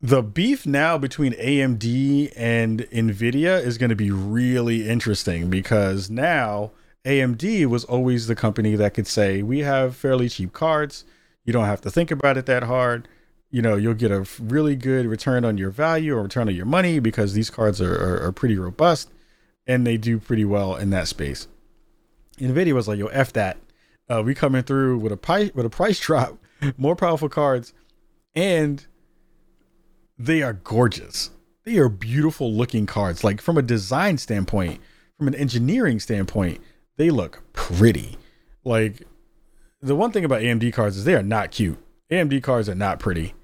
[0.00, 6.70] the beef now between AMD and Nvidia is going to be really interesting because now
[7.04, 11.04] AMD was always the company that could say, we have fairly cheap cards.
[11.44, 13.08] You don't have to think about it that hard.
[13.50, 16.66] You know, you'll get a really good return on your value or return on your
[16.66, 19.10] money because these cards are, are, are pretty robust
[19.66, 21.48] and they do pretty well in that space.
[22.38, 23.56] NVIDIA was like, yo, F that.
[24.10, 26.38] Uh, we coming through with a price with a price drop,
[26.76, 27.72] more powerful cards,
[28.34, 28.86] and
[30.18, 31.30] they are gorgeous.
[31.64, 33.22] They are beautiful looking cards.
[33.22, 34.80] Like from a design standpoint,
[35.18, 36.60] from an engineering standpoint,
[36.96, 38.16] they look pretty.
[38.64, 39.06] Like
[39.80, 41.78] the one thing about AMD cards is they are not cute.
[42.10, 43.34] AMD cards are not pretty.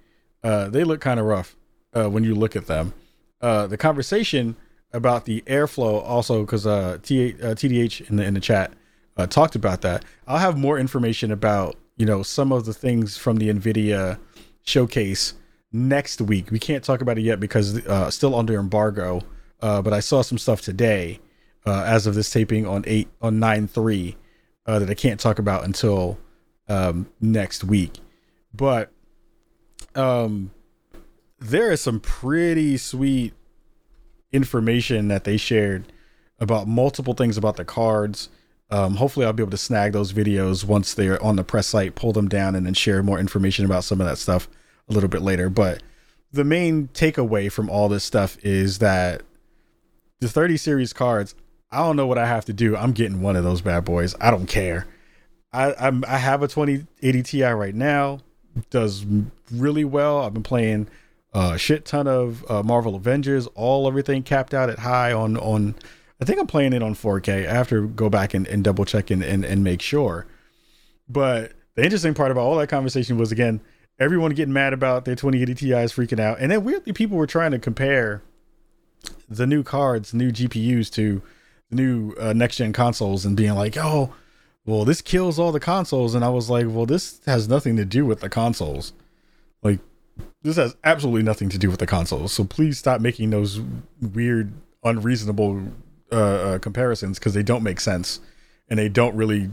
[0.42, 1.56] Uh, they look kind of rough
[1.94, 2.94] uh, when you look at them.
[3.40, 4.56] Uh, the conversation
[4.92, 8.72] about the airflow also because uh, T- uh, TDH in the in the chat
[9.16, 10.04] uh, talked about that.
[10.26, 14.18] I'll have more information about you know some of the things from the Nvidia
[14.62, 15.34] showcase
[15.72, 16.50] next week.
[16.50, 19.22] We can't talk about it yet because uh, still under embargo.
[19.60, 21.20] Uh, but I saw some stuff today
[21.66, 24.16] uh, as of this taping on eight on nine three
[24.66, 26.18] uh, that I can't talk about until
[26.68, 27.98] um, next week.
[28.52, 28.90] But
[29.94, 30.50] um,
[31.38, 33.34] there is some pretty sweet
[34.32, 35.92] information that they shared
[36.38, 38.28] about multiple things about the cards.
[38.74, 41.94] Um, hopefully, I'll be able to snag those videos once they're on the press site,
[41.94, 44.48] pull them down, and then share more information about some of that stuff
[44.88, 45.48] a little bit later.
[45.48, 45.80] But
[46.32, 49.22] the main takeaway from all this stuff is that
[50.18, 51.36] the 30 series cards
[51.70, 52.76] I don't know what I have to do.
[52.76, 54.14] I'm getting one of those bad boys.
[54.20, 54.86] I don't care.
[55.52, 58.20] I I'm, I have a 2080 Ti right now.
[58.70, 59.06] Does
[59.52, 60.20] really well.
[60.20, 60.88] I've been playing
[61.32, 63.46] a shit ton of uh, Marvel Avengers.
[63.54, 65.76] All everything capped out at high on on
[66.20, 67.48] I think I'm playing it on 4K.
[67.48, 70.26] I have to go back and, and double check and, and, and make sure.
[71.08, 73.60] But the interesting part about all that conversation was again,
[73.98, 76.38] everyone getting mad about their 2080 Ti's freaking out.
[76.40, 78.22] And then weirdly, people were trying to compare
[79.28, 81.22] the new cards, new GPUs to
[81.70, 84.14] the new uh, next gen consoles and being like, oh,
[84.66, 86.14] well, this kills all the consoles.
[86.14, 88.92] And I was like, well, this has nothing to do with the consoles.
[89.62, 89.80] Like,
[90.42, 92.32] this has absolutely nothing to do with the consoles.
[92.32, 93.60] So please stop making those
[94.00, 94.52] weird,
[94.82, 95.62] unreasonable
[96.14, 98.20] uh, uh, comparisons because they don't make sense
[98.68, 99.50] and they don't really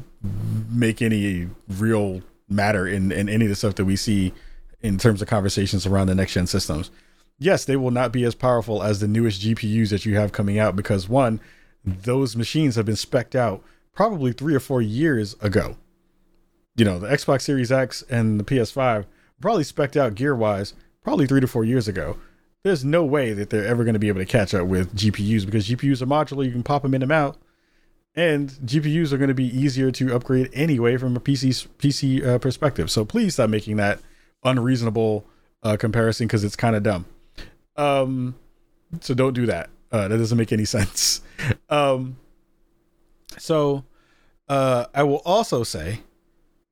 [0.70, 4.34] make any real matter in, in any of the stuff that we see
[4.82, 6.92] in terms of conversations around the next gen systems.
[7.40, 10.60] Yes, they will not be as powerful as the newest GPUs that you have coming
[10.60, 11.40] out because one,
[11.84, 15.76] those machines have been specced out probably three or four years ago.
[16.76, 19.06] You know, the Xbox Series X and the PS5
[19.42, 22.18] probably specced out gear wise probably three to four years ago.
[22.64, 25.46] There's no way that they're ever going to be able to catch up with GPUs
[25.46, 26.46] because GPUs are modular.
[26.46, 27.38] You can pop them in and out,
[28.16, 32.38] and GPUs are going to be easier to upgrade anyway from a PC PC uh,
[32.38, 32.92] perspective.
[32.92, 34.00] So please stop making that
[34.44, 35.26] unreasonable
[35.64, 37.06] uh, comparison because it's kind of dumb.
[37.78, 38.36] Um,
[39.00, 39.70] so don't do that.
[39.92, 41.22] Uh, that doesn't make any sense.
[41.70, 42.18] Um,
[43.38, 43.86] so
[44.48, 46.02] uh, I will also say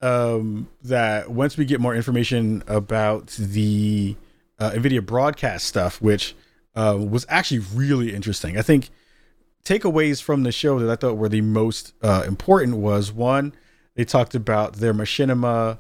[0.02, 4.16] um, that once we get more information about the
[4.60, 6.36] uh, NVIDIA broadcast stuff, which
[6.76, 8.90] uh, was actually really interesting, I think
[9.66, 13.54] takeaways from the show that I thought were the most uh, important was one,
[13.96, 15.78] they talked about their machinima,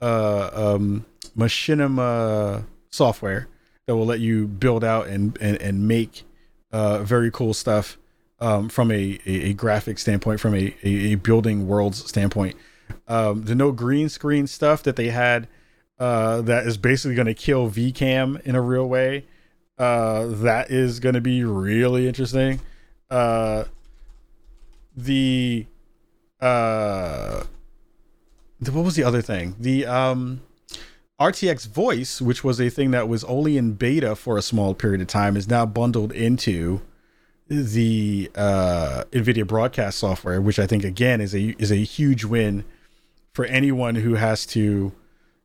[0.00, 1.06] uh, um,
[1.36, 3.48] machinima software
[3.86, 6.24] that will let you build out and and, and make
[6.72, 7.98] uh, very cool stuff
[8.40, 12.56] um, from a, a, a, graphic standpoint, from a, a, a building worlds standpoint.
[13.06, 15.46] Um, the no green screen stuff that they had
[16.00, 19.26] uh, that is basically going to kill VCam in a real way.
[19.78, 22.60] Uh, that is going to be really interesting.
[23.08, 23.64] Uh,
[24.96, 25.66] the
[26.40, 27.44] uh,
[28.60, 29.56] the, what was the other thing?
[29.58, 30.42] The um,
[31.20, 35.00] RTX Voice, which was a thing that was only in beta for a small period
[35.00, 36.80] of time, is now bundled into
[37.48, 42.64] the uh, NVIDIA broadcast software, which I think again is a is a huge win
[43.32, 44.92] for anyone who has to,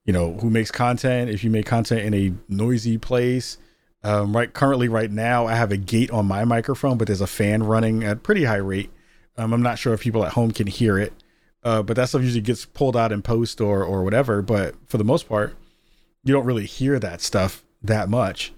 [0.05, 1.29] you know, who makes content.
[1.29, 3.57] If you make content in a noisy place,
[4.03, 7.27] um, right currently right now I have a gate on my microphone, but there's a
[7.27, 8.91] fan running at pretty high rate.
[9.37, 11.11] Um, I'm not sure if people at home can hear it,
[11.63, 14.41] uh, but that stuff usually gets pulled out in post or or whatever.
[14.41, 15.55] But for the most part,
[16.23, 18.53] you don't really hear that stuff that much.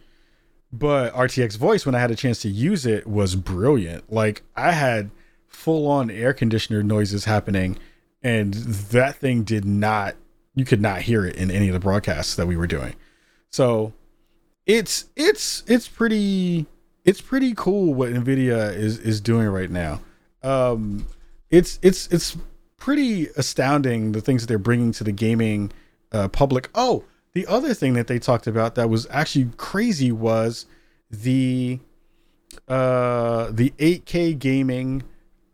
[0.72, 4.12] But RTX voice, when I had a chance to use it, was brilliant.
[4.12, 5.12] Like I had
[5.48, 7.78] full on air conditioner noises happening,
[8.22, 10.16] and that thing did not,
[10.58, 12.96] you could not hear it in any of the broadcasts that we were doing.
[13.52, 13.94] So
[14.66, 16.66] it's it's it's pretty
[17.06, 20.02] it's pretty cool what Nvidia is is doing right now.
[20.42, 21.06] Um,
[21.52, 22.36] it's it's it's
[22.76, 25.72] pretty astounding the things that they're bringing to the gaming
[26.12, 26.72] uh, public.
[26.74, 27.04] Oh,
[27.34, 30.66] the other thing that they talked about that was actually crazy was
[31.12, 31.80] the
[32.68, 35.04] uh the 8K gaming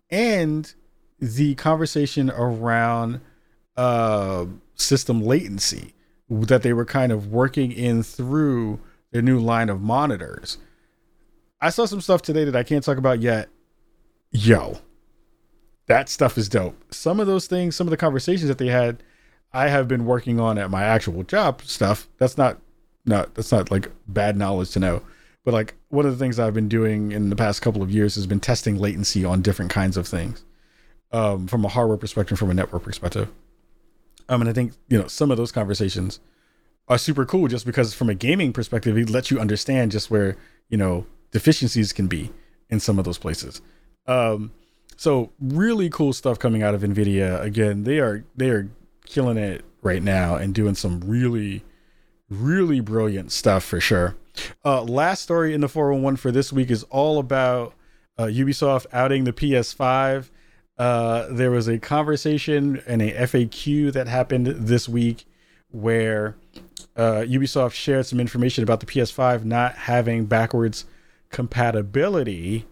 [0.10, 0.74] and
[1.20, 3.20] the conversation around
[3.76, 4.45] uh
[4.76, 5.93] system latency
[6.30, 8.80] that they were kind of working in through
[9.11, 10.57] their new line of monitors.
[11.61, 13.49] I saw some stuff today that I can't talk about yet.
[14.32, 14.80] Yo,
[15.88, 16.76] that stuff is dope.
[16.93, 19.03] Some of those things, some of the conversations that they had
[19.53, 22.09] I have been working on at my actual job stuff.
[22.17, 22.59] That's not
[23.05, 25.03] not that's not like bad knowledge to know.
[25.45, 28.15] But like one of the things I've been doing in the past couple of years
[28.15, 30.43] has been testing latency on different kinds of things.
[31.11, 33.30] Um, from a hardware perspective, from a network perspective.
[34.34, 36.19] Um, and I think, you know, some of those conversations
[36.88, 40.36] are super cool just because from a gaming perspective, it lets you understand just where,
[40.69, 42.31] you know, deficiencies can be
[42.69, 43.61] in some of those places.
[44.07, 44.51] Um,
[44.97, 47.41] so really cool stuff coming out of NVIDIA.
[47.41, 48.69] Again, they are they are
[49.05, 51.63] killing it right now and doing some really,
[52.29, 54.15] really brilliant stuff for sure.
[54.65, 57.75] Uh, last story in the 411 for this week is all about
[58.17, 60.29] uh, Ubisoft outing the PS5.
[60.78, 65.26] Uh, there was a conversation and a FAQ that happened this week
[65.71, 66.36] where
[66.95, 70.86] uh, Ubisoft shared some information about the PS5 not having backwards
[71.30, 72.65] compatibility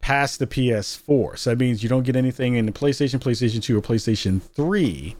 [0.00, 1.38] past the PS4.
[1.38, 5.16] So that means you don't get anything in the PlayStation, PlayStation 2, or PlayStation 3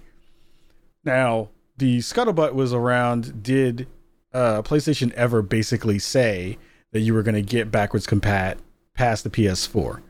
[1.04, 3.86] now, the scuttlebutt was around did
[4.32, 6.58] uh, PlayStation ever basically say
[6.92, 8.58] that you were going to get backwards compat
[8.94, 10.02] past the PS4?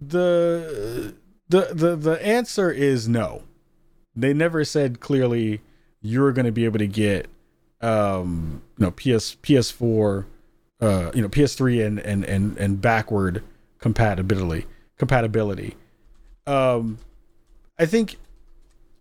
[0.00, 1.14] The
[1.48, 3.42] the the the answer is no.
[4.14, 5.60] They never said clearly
[6.00, 7.28] you're going to be able to get
[7.80, 10.24] um you know PS PS4
[10.80, 13.42] uh you know PS3 and and and and backward
[13.78, 14.66] compatibility.
[14.98, 15.76] Compatibility.
[16.46, 16.98] Um,
[17.78, 18.16] I think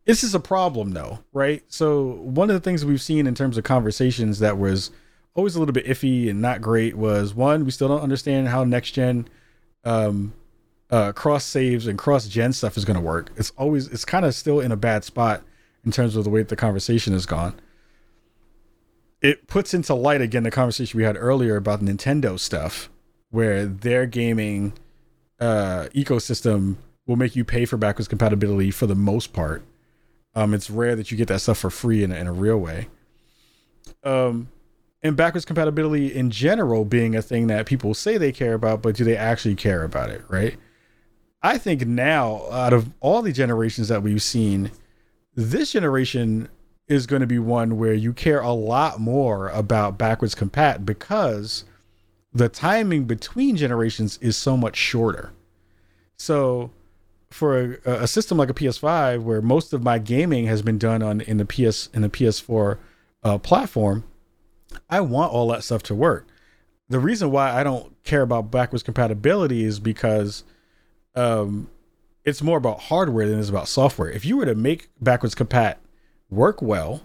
[0.05, 1.63] this is a problem though, right?
[1.67, 4.91] So one of the things we've seen in terms of conversations that was
[5.33, 8.63] always a little bit iffy and not great was one, we still don't understand how
[8.63, 9.27] next gen
[9.83, 10.33] um,
[10.91, 13.31] uh, cross saves and cross gen stuff is going to work.
[13.35, 15.43] It's always it's kind of still in a bad spot
[15.83, 17.59] in terms of the way the conversation has gone.
[19.21, 22.89] It puts into light again the conversation we had earlier about Nintendo stuff,
[23.29, 24.73] where their gaming
[25.39, 26.75] uh, ecosystem
[27.07, 29.63] will make you pay for backwards compatibility for the most part
[30.35, 32.57] um, it's rare that you get that stuff for free in a, in a real
[32.57, 32.87] way.
[34.03, 34.49] Um,
[35.01, 38.95] and backwards compatibility in general being a thing that people say they care about, but
[38.95, 40.57] do they actually care about it, right?
[41.45, 44.71] I think now, out of all the generations that we've seen,
[45.35, 46.49] this generation
[46.87, 51.63] is going to be one where you care a lot more about backwards compat because
[52.33, 55.33] the timing between generations is so much shorter.
[56.17, 56.71] So
[57.29, 61.03] for a, a, system like a PS5 where most of my gaming has been done
[61.03, 62.79] on in the PS in the PS4
[63.23, 64.03] uh, platform,
[64.89, 66.25] I want all that stuff to work.
[66.89, 70.43] The reason why I don't care about backwards compatibility is because
[71.15, 71.69] um,
[72.23, 74.09] it's more about hardware than it's about software.
[74.09, 75.75] If you were to make backwards compat
[76.29, 77.03] work well,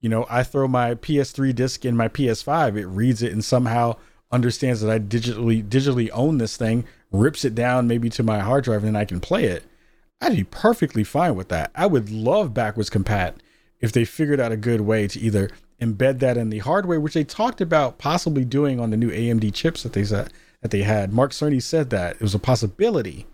[0.00, 3.96] you know, I throw my PS3 disc in my PS5, it reads it and somehow
[4.30, 8.64] understands that I digitally digitally own this thing, rips it down maybe to my hard
[8.64, 9.64] drive, and then I can play it.
[10.20, 11.70] I'd be perfectly fine with that.
[11.74, 13.34] I would love backwards compat
[13.80, 15.50] if they figured out a good way to either
[15.80, 19.52] embed that in the hardware, which they talked about possibly doing on the new AMD
[19.54, 20.32] chips that they said
[20.62, 21.12] that they had.
[21.12, 23.26] Mark Cerny said that it was a possibility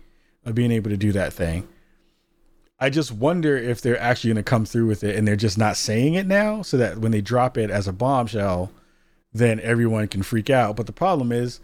[0.45, 1.67] of being able to do that thing.
[2.79, 5.57] I just wonder if they're actually going to come through with it and they're just
[5.57, 8.71] not saying it now so that when they drop it as a bombshell,
[9.31, 10.75] then everyone can freak out.
[10.75, 11.59] But the problem is,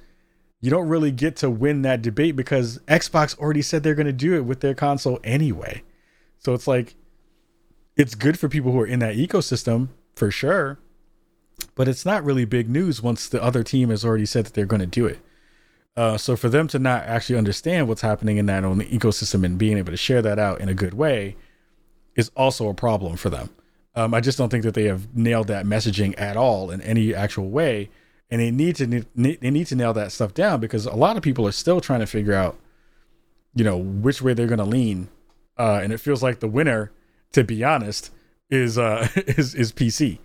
[0.61, 4.13] you don't really get to win that debate because Xbox already said they're going to
[4.13, 5.83] do it with their console anyway.
[6.37, 6.95] So it's like,
[7.95, 10.79] it's good for people who are in that ecosystem for sure,
[11.75, 14.65] but it's not really big news once the other team has already said that they're
[14.65, 15.19] going to do it.
[15.95, 19.57] Uh, so for them to not actually understand what's happening in that own ecosystem and
[19.57, 21.35] being able to share that out in a good way
[22.15, 23.49] is also a problem for them.
[23.95, 27.13] Um, I just don't think that they have nailed that messaging at all in any
[27.13, 27.89] actual way,
[28.29, 31.23] and they need to they need to nail that stuff down because a lot of
[31.23, 32.57] people are still trying to figure out,
[33.55, 35.09] you know, which way they're going to lean,
[35.57, 36.91] uh, and it feels like the winner,
[37.33, 38.11] to be honest,
[38.49, 40.19] is uh, is is PC.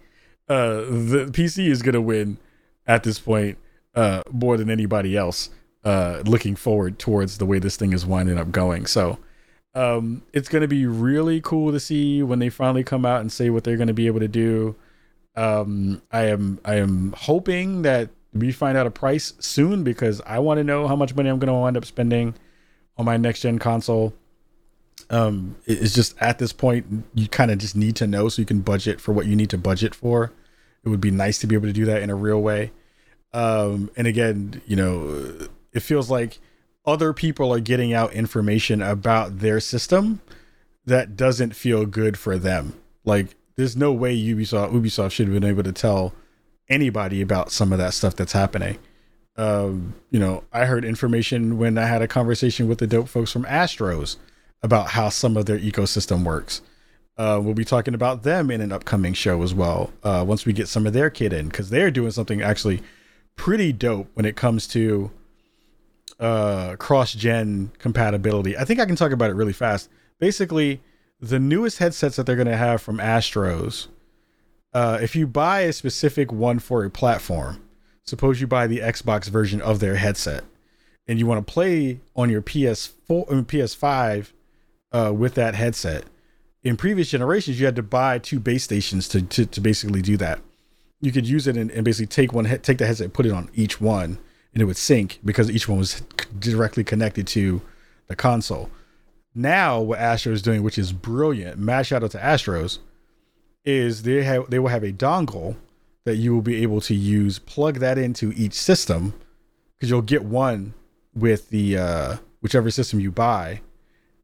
[0.48, 2.36] Uh, the PC is going to win
[2.86, 3.56] at this point
[3.94, 5.50] uh, more than anybody else.
[5.84, 8.86] Uh, looking forward towards the way this thing is winding up going.
[8.86, 9.18] So
[9.74, 13.30] um, it's going to be really cool to see when they finally come out and
[13.30, 14.76] say what they're going to be able to do.
[15.36, 20.38] Um, I am I am hoping that we find out a price soon because I
[20.38, 22.34] want to know how much money I'm going to wind up spending
[22.96, 24.14] on my next gen console.
[25.10, 28.46] Um, it's just at this point you kind of just need to know so you
[28.46, 30.32] can budget for what you need to budget for.
[30.84, 32.70] It would be nice to be able to do that in a real way.
[33.34, 36.38] Um, and again, you know, it feels like
[36.86, 40.20] other people are getting out information about their system
[40.86, 42.74] that doesn't feel good for them.
[43.04, 46.14] Like there's no way Ubisoft Ubisoft should have been able to tell
[46.68, 48.78] anybody about some of that stuff that's happening.
[49.36, 53.32] Um, you know, I heard information when I had a conversation with the dope folks
[53.32, 54.16] from Astros
[54.62, 56.62] about how some of their ecosystem works.
[57.18, 59.92] Uh, we'll be talking about them in an upcoming show as well.
[60.04, 62.80] Uh, once we get some of their kit in, because they're doing something actually
[63.36, 65.10] pretty dope when it comes to
[66.20, 68.56] uh, cross gen compatibility.
[68.56, 69.88] I think I can talk about it really fast.
[70.18, 70.80] Basically,
[71.20, 73.88] the newest headsets that they're going to have from Astros,
[74.72, 77.62] uh, if you buy a specific one for a platform,
[78.02, 80.44] suppose you buy the Xbox version of their headset,
[81.06, 84.32] and you want to play on your PS4 and PS5
[84.92, 86.04] uh, with that headset.
[86.62, 90.16] In previous generations, you had to buy two base stations to, to, to basically do
[90.16, 90.40] that.
[91.04, 93.50] You could use it and, and basically take one, take the headset, put it on
[93.54, 94.18] each one,
[94.54, 96.00] and it would sync because each one was
[96.38, 97.60] directly connected to
[98.06, 98.70] the console.
[99.34, 102.78] Now, what Astro is doing, which is brilliant, mad shout out to Astros,
[103.66, 105.56] is they have they will have a dongle
[106.04, 109.12] that you will be able to use, plug that into each system,
[109.76, 110.72] because you'll get one
[111.14, 113.60] with the uh, whichever system you buy,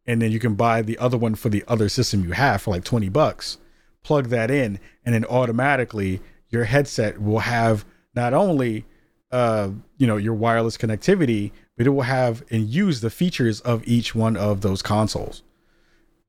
[0.07, 2.71] and then you can buy the other one for the other system you have for
[2.71, 3.59] like twenty bucks.
[4.03, 6.21] Plug that in, and then automatically
[6.51, 8.85] your headset will have not only
[9.31, 13.87] uh, you know, your wireless connectivity, but it will have and use the features of
[13.87, 15.43] each one of those consoles.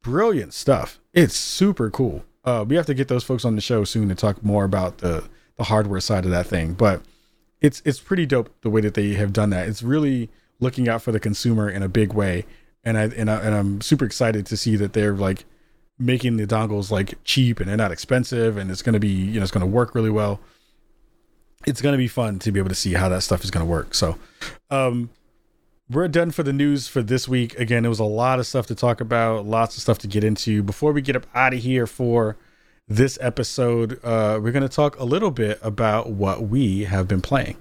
[0.04, 1.00] Brilliant stuff.
[1.14, 2.24] It's super cool.
[2.44, 5.00] Uh, we have to get those folks on the show soon to talk more about
[5.00, 5.28] the
[5.58, 6.74] the hardware side of that thing.
[6.74, 7.02] But
[7.60, 9.68] it's it's pretty dope the way that they have done that.
[9.68, 10.30] It's really
[10.60, 12.46] looking out for the consumer in a big way.
[12.84, 15.46] And I and I and I'm super excited to see that they're like
[16.02, 19.40] making the dongles like cheap and they're not expensive and it's going to be you
[19.40, 20.40] know it's going to work really well
[21.66, 23.66] it's going to be fun to be able to see how that stuff is going
[23.66, 23.94] to work.
[23.94, 24.18] So
[24.70, 25.10] um
[25.90, 27.58] we're done for the news for this week.
[27.60, 30.24] Again it was a lot of stuff to talk about lots of stuff to get
[30.24, 30.64] into.
[30.64, 32.38] Before we get up out of here for
[32.88, 37.22] this episode uh we're going to talk a little bit about what we have been
[37.22, 37.56] playing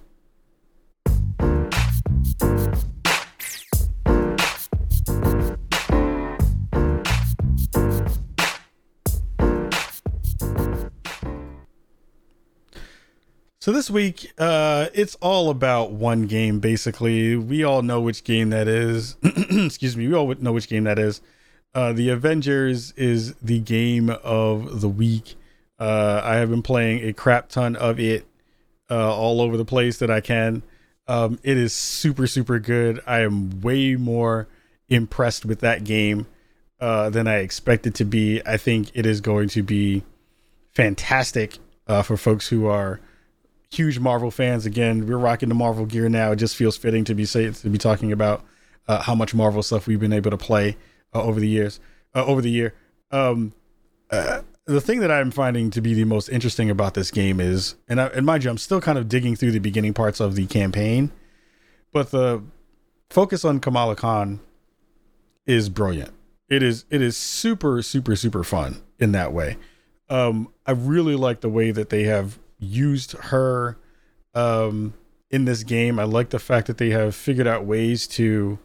[13.63, 16.61] So this week, uh, it's all about one game.
[16.61, 19.17] Basically, we all know which game that is.
[19.23, 21.21] Excuse me, we all know which game that is.
[21.75, 25.35] Uh, the Avengers is the game of the week.
[25.79, 28.25] Uh, I have been playing a crap ton of it
[28.91, 30.63] uh, all over the place that I can.
[31.07, 33.03] Um, it is super, super good.
[33.07, 34.49] I am way more
[34.89, 36.27] impressed with that game
[36.81, 38.41] uh, than I expected to be.
[38.47, 40.03] I think it is going to be
[40.73, 43.01] fantastic uh, for folks who are
[43.71, 44.67] huge Marvel fans.
[44.67, 46.33] Again, we're rocking the Marvel gear now.
[46.33, 48.45] It just feels fitting to be say to be talking about
[48.89, 50.77] uh, how much Marvel stuff we've been able to play
[51.15, 51.81] uh, over the years,
[52.15, 52.75] uh, over the year.
[53.11, 53.53] Um,
[54.11, 57.77] uh, the thing that I'm finding to be the most interesting about this game is,
[57.89, 60.35] and, I, and mind you, I'm still kind of digging through the beginning parts of
[60.35, 61.11] the campaign,
[61.93, 62.43] but the
[63.09, 64.41] focus on Kamala Khan
[65.47, 66.13] is brilliant.
[66.49, 69.57] It is it is super super super fun in that way.
[70.09, 73.79] Um, I really like the way that they have used her
[74.35, 74.95] um,
[75.31, 75.99] in this game.
[75.99, 78.59] I like the fact that they have figured out ways to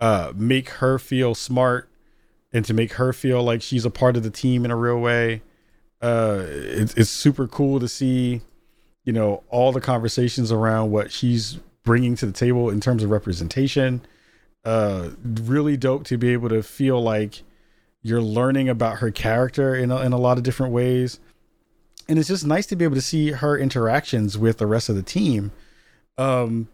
[0.00, 1.88] uh, make her feel smart
[2.52, 4.98] and to make her feel like she's a part of the team in a real
[4.98, 5.42] way.
[6.00, 8.40] Uh, it's, it's super cool to see,
[9.04, 13.10] you know, all the conversations around what she's bringing to the table in terms of
[13.10, 14.02] representation.
[14.64, 17.42] Uh, really dope to be able to feel like
[18.02, 21.18] you're learning about her character in a, in a lot of different ways
[22.08, 24.96] and it's just nice to be able to see her interactions with the rest of
[24.96, 25.52] the team.
[26.18, 26.68] Um,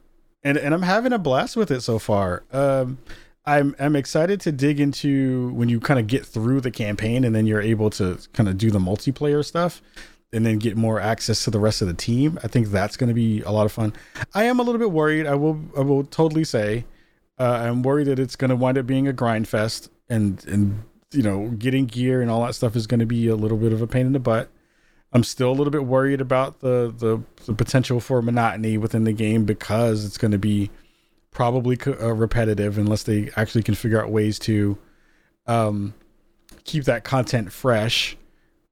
[0.45, 2.45] and and I'm having a blast with it so far.
[2.53, 2.99] Um,
[3.45, 7.35] I'm I'm excited to dig into when you kind of get through the campaign and
[7.35, 9.83] then you're able to kind of do the multiplayer stuff
[10.33, 12.39] and then get more access to the rest of the team.
[12.43, 13.93] I think that's going to be a lot of fun.
[14.35, 15.27] I am a little bit worried.
[15.27, 16.85] I will I will totally say
[17.39, 20.85] uh, I'm worried that it's going to wind up being a grind fest and and
[21.13, 23.73] you know getting gear and all that stuff is going to be a little bit
[23.73, 24.49] of a pain in the butt.
[25.13, 29.13] I'm still a little bit worried about the, the, the potential for monotony within the
[29.13, 30.71] game because it's going to be
[31.31, 34.79] probably uh, repetitive unless they actually can figure out ways to
[35.47, 35.95] um,
[36.65, 38.17] keep that content fresh.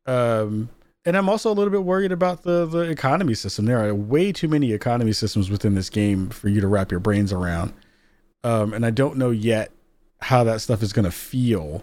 [0.06, 0.70] Um,
[1.04, 3.64] and I'm also a little bit worried about the the economy system.
[3.64, 7.00] There are way too many economy systems within this game for you to wrap your
[7.00, 7.72] brains around.
[8.44, 9.70] Um, and I don't know yet
[10.20, 11.82] how that stuff is going to feel.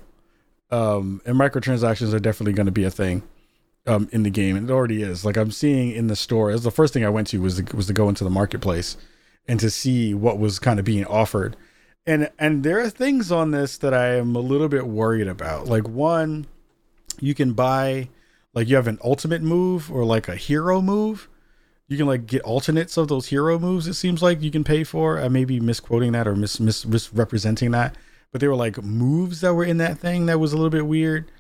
[0.70, 3.24] Um, and microtransactions are definitely going to be a thing
[3.88, 5.26] um, in the game, and it already is.
[5.26, 6.52] Like I'm seeing in the store.
[6.52, 8.98] As the first thing I went to was was to go into the marketplace
[9.48, 11.56] and to see what was kind of being offered.
[12.06, 15.68] And and there are things on this that I am a little bit worried about.
[15.68, 16.46] Like one,
[17.20, 18.10] you can buy
[18.54, 21.30] like you have an ultimate move or like a hero move.
[21.88, 23.88] You can like get alternates of those hero moves.
[23.88, 25.20] It seems like you can pay for.
[25.20, 27.96] I may be misquoting that or mis, mis misrepresenting that,
[28.32, 30.86] but they were like moves that were in that thing that was a little bit
[30.86, 31.32] weird.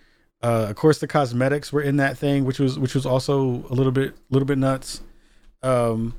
[0.42, 3.74] Uh, of course, the cosmetics were in that thing, which was which was also a
[3.74, 5.02] little bit little bit nuts.
[5.64, 6.16] Um,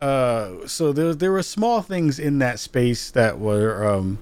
[0.00, 4.20] uh, so there there were small things in that space that were um,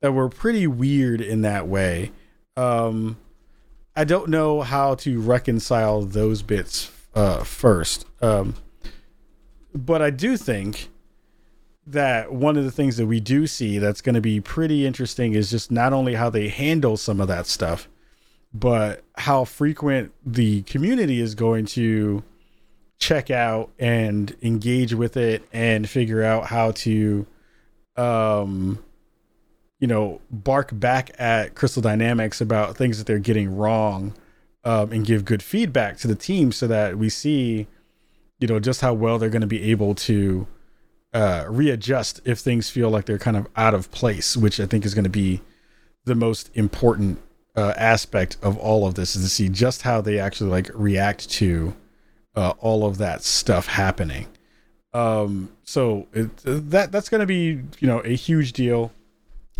[0.00, 2.12] that were pretty weird in that way.
[2.56, 3.16] Um,
[3.96, 8.54] I don't know how to reconcile those bits uh, first, um,
[9.74, 10.88] but I do think
[11.86, 15.32] that one of the things that we do see that's going to be pretty interesting
[15.32, 17.88] is just not only how they handle some of that stuff
[18.54, 22.22] but how frequent the community is going to
[22.98, 27.26] check out and engage with it and figure out how to
[27.96, 28.82] um
[29.80, 34.14] you know bark back at crystal dynamics about things that they're getting wrong
[34.64, 37.66] um, and give good feedback to the team so that we see
[38.38, 40.46] you know just how well they're going to be able to
[41.12, 44.84] uh, readjust if things feel like they're kind of out of place which i think
[44.84, 45.40] is going to be
[46.04, 47.18] the most important
[47.56, 51.28] uh, aspect of all of this is to see just how they actually like react
[51.30, 51.74] to
[52.34, 54.26] uh, all of that stuff happening.
[54.94, 58.92] Um, so it, that that's going to be you know a huge deal.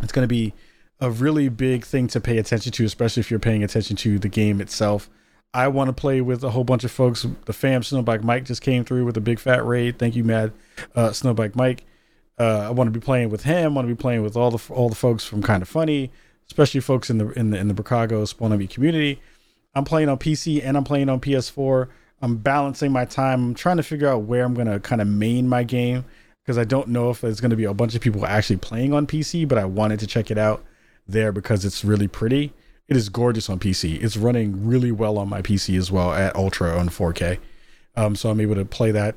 [0.02, 0.52] It's going to be
[1.00, 4.28] a really big thing to pay attention to, especially if you're paying attention to the
[4.28, 5.10] game itself.
[5.54, 7.26] I want to play with a whole bunch of folks.
[7.44, 9.98] The fam Snowbike Mike just came through with a big fat raid.
[9.98, 10.52] Thank you, Mad
[10.94, 11.84] uh, Snowbike Mike.
[12.38, 13.72] Uh, I want to be playing with him.
[13.72, 16.10] I want to be playing with all the all the folks from Kind of Funny,
[16.52, 19.20] especially folks in the in the in the Bricago Spawn Me community.
[19.74, 21.88] I'm playing on PC and I'm playing on PS4.
[22.20, 23.42] I'm balancing my time.
[23.42, 26.04] I'm trying to figure out where I'm gonna kind of main my game
[26.44, 29.06] because I don't know if there's gonna be a bunch of people actually playing on
[29.06, 30.62] PC, but I wanted to check it out
[31.08, 32.52] there because it's really pretty.
[32.86, 34.02] It is gorgeous on PC.
[34.02, 37.38] It's running really well on my PC as well at ultra on 4K.
[37.96, 39.14] Um, so I'm able to play that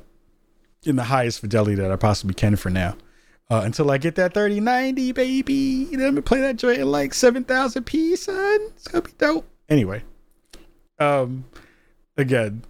[0.84, 2.96] in the highest fidelity that I possibly can for now.
[3.48, 5.88] Uh, until I get that 3090, baby.
[5.96, 8.58] Let me play that joint in like 7000p, son.
[8.74, 9.46] It's gonna be dope.
[9.68, 10.02] Anyway,
[10.98, 11.44] um,
[12.16, 12.64] again,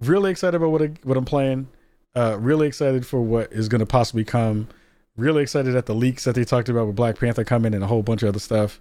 [0.00, 1.68] really excited about what I, what I'm playing.
[2.14, 4.68] Uh, really excited for what is gonna possibly come.
[5.16, 7.86] Really excited at the leaks that they talked about with Black Panther coming and a
[7.86, 8.80] whole bunch of other stuff.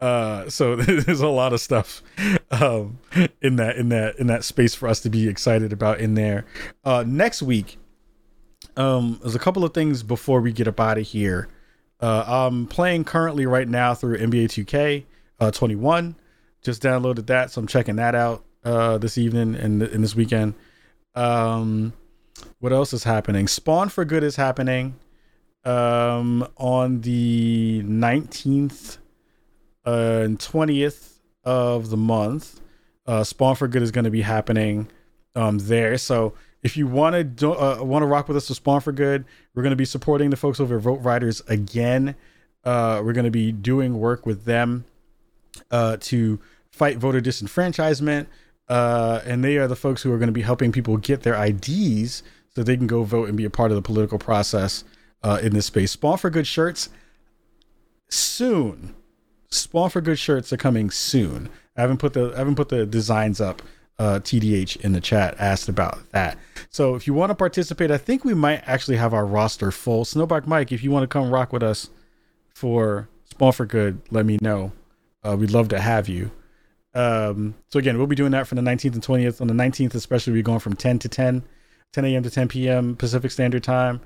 [0.00, 2.02] Uh, so there's a lot of stuff
[2.50, 2.98] um,
[3.40, 6.44] in that in that in that space for us to be excited about in there.
[6.84, 7.78] Uh, next week,
[8.76, 11.48] um, there's a couple of things before we get up out of here.
[12.00, 15.04] Uh, I'm playing currently right now through NBA 2K
[15.38, 16.16] uh, 21.
[16.62, 20.54] Just downloaded that, so I'm checking that out uh, this evening and in this weekend.
[21.14, 21.92] Um,
[22.58, 23.48] what else is happening?
[23.48, 24.94] Spawn for Good is happening
[25.64, 28.98] um, on the 19th
[29.86, 32.60] uh, and 20th of the month.
[33.06, 34.88] Uh, Spawn for Good is going to be happening
[35.34, 35.96] um, there.
[35.98, 39.24] So if you want to uh, want to rock with us to Spawn for Good,
[39.54, 42.14] we're going to be supporting the folks over at VoteRiders again.
[42.64, 44.84] Uh, we're going to be doing work with them
[45.70, 46.38] uh, to
[46.70, 48.26] fight voter disenfranchisement,
[48.68, 51.42] uh, and they are the folks who are going to be helping people get their
[51.42, 52.22] IDs
[52.54, 54.84] so they can go vote and be a part of the political process
[55.22, 55.92] uh, in this space.
[55.92, 56.90] Spawn for Good shirts
[58.08, 58.94] soon.
[59.48, 61.48] Spawn for Good shirts are coming soon.
[61.76, 63.62] I haven't put the I haven't put the designs up
[64.00, 66.38] uh, TDH in the chat asked about that.
[66.70, 70.04] So if you want to participate, I think we might actually have our roster full.
[70.04, 71.90] Snowbike Mike, if you want to come rock with us
[72.48, 74.72] for Spawn for Good, let me know.
[75.22, 76.30] Uh, we'd love to have you.
[76.94, 79.42] Um, so again, we'll be doing that from the 19th and 20th.
[79.42, 81.42] On the 19th, especially, we're going from 10 to 10,
[81.92, 82.22] 10 a.m.
[82.22, 82.96] to 10 p.m.
[82.96, 84.00] Pacific Standard Time.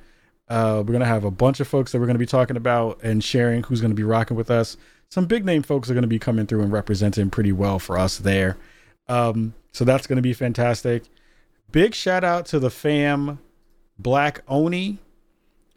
[0.49, 3.23] Uh, we're gonna have a bunch of folks that we're gonna be talking about and
[3.23, 4.77] sharing who's gonna be rocking with us.
[5.09, 8.19] Some big name folks are gonna be coming through and representing pretty well for us
[8.19, 8.59] there.
[9.09, 11.05] Um, so that's going to be fantastic.
[11.71, 13.39] Big shout out to the fam,
[13.99, 14.99] Black Oni.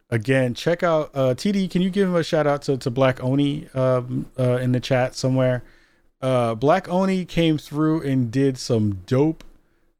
[0.09, 1.69] Again, check out uh, TD.
[1.69, 4.79] Can you give him a shout out to, to Black Oni um, uh, in the
[4.79, 5.63] chat somewhere?
[6.21, 9.43] Uh, Black Oni came through and did some dope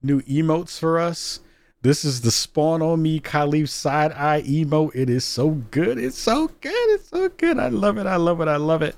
[0.02, 1.42] new emotes for us.
[1.88, 4.90] This is the spawn on me Kahlief side eye emo.
[4.90, 5.98] It is so good.
[5.98, 6.90] It's so good.
[6.90, 7.58] It's so good.
[7.58, 8.06] I love it.
[8.06, 8.50] I love it.
[8.50, 8.98] I love it.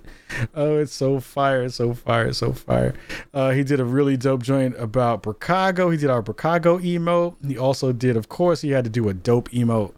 [0.55, 1.65] Oh, it's so fire.
[1.65, 2.33] It's so fire.
[2.33, 2.95] So fire.
[3.31, 5.91] Uh, he did a really dope joint about Bricago.
[5.91, 7.37] He did our Bricago emo.
[7.45, 9.93] He also did, of course, he had to do a dope emo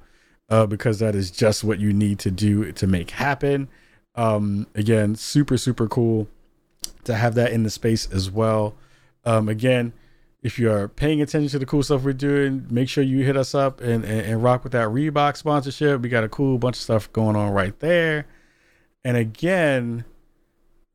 [0.50, 3.70] uh, because that is just what you need to do to make happen.
[4.16, 6.28] Um, again, super, super cool
[7.06, 8.76] to have that in the space as well.
[9.24, 9.94] Um, again,
[10.42, 13.38] if you are paying attention to the cool stuff we're doing, make sure you hit
[13.38, 16.02] us up and, and, and, rock with that Reebok sponsorship.
[16.02, 18.26] We got a cool bunch of stuff going on right there.
[19.06, 20.04] And again,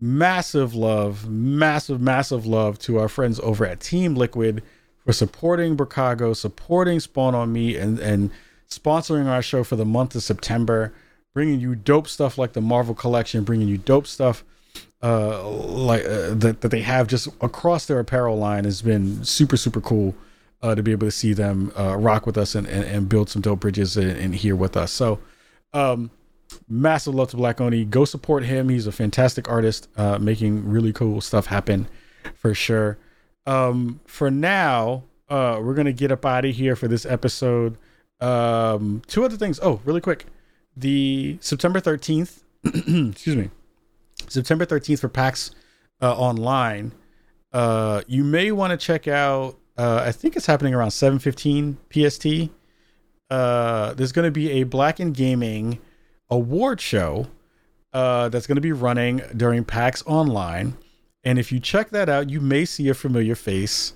[0.00, 4.62] massive love, massive, massive love to our friends over at Team Liquid
[5.04, 8.32] for supporting Bricago, supporting Spawn on Me, and, and
[8.68, 10.92] sponsoring our show for the month of September,
[11.32, 14.42] bringing you dope stuff like the Marvel Collection, bringing you dope stuff
[15.02, 19.56] uh, like uh, that that they have just across their apparel line has been super
[19.56, 20.14] super cool
[20.62, 23.28] uh, to be able to see them uh, rock with us and, and, and build
[23.28, 24.90] some dope bridges and, here with us.
[24.90, 25.20] So,
[25.72, 26.10] um,
[26.68, 27.84] massive love to Black Oni.
[27.84, 28.68] Go support him.
[28.68, 31.88] He's a fantastic artist, uh, making really cool stuff happen
[32.34, 32.96] for sure.
[33.46, 37.76] Um, for now, uh, we're gonna get up out of here for this episode.
[38.20, 39.60] Um, two other things.
[39.62, 40.24] Oh, really quick,
[40.76, 42.42] the September thirteenth.
[42.64, 43.50] excuse me
[44.28, 45.50] September 13th for PAX
[46.00, 46.92] uh, Online.
[47.52, 49.58] Uh, you may want to check out.
[49.78, 52.52] Uh, I think it's happening around 7:15 PST.
[53.30, 55.78] Uh, there's going to be a Black and Gaming
[56.30, 57.26] award show
[57.92, 60.76] uh, that's going to be running during PAX Online,
[61.24, 63.94] and if you check that out, you may see a familiar face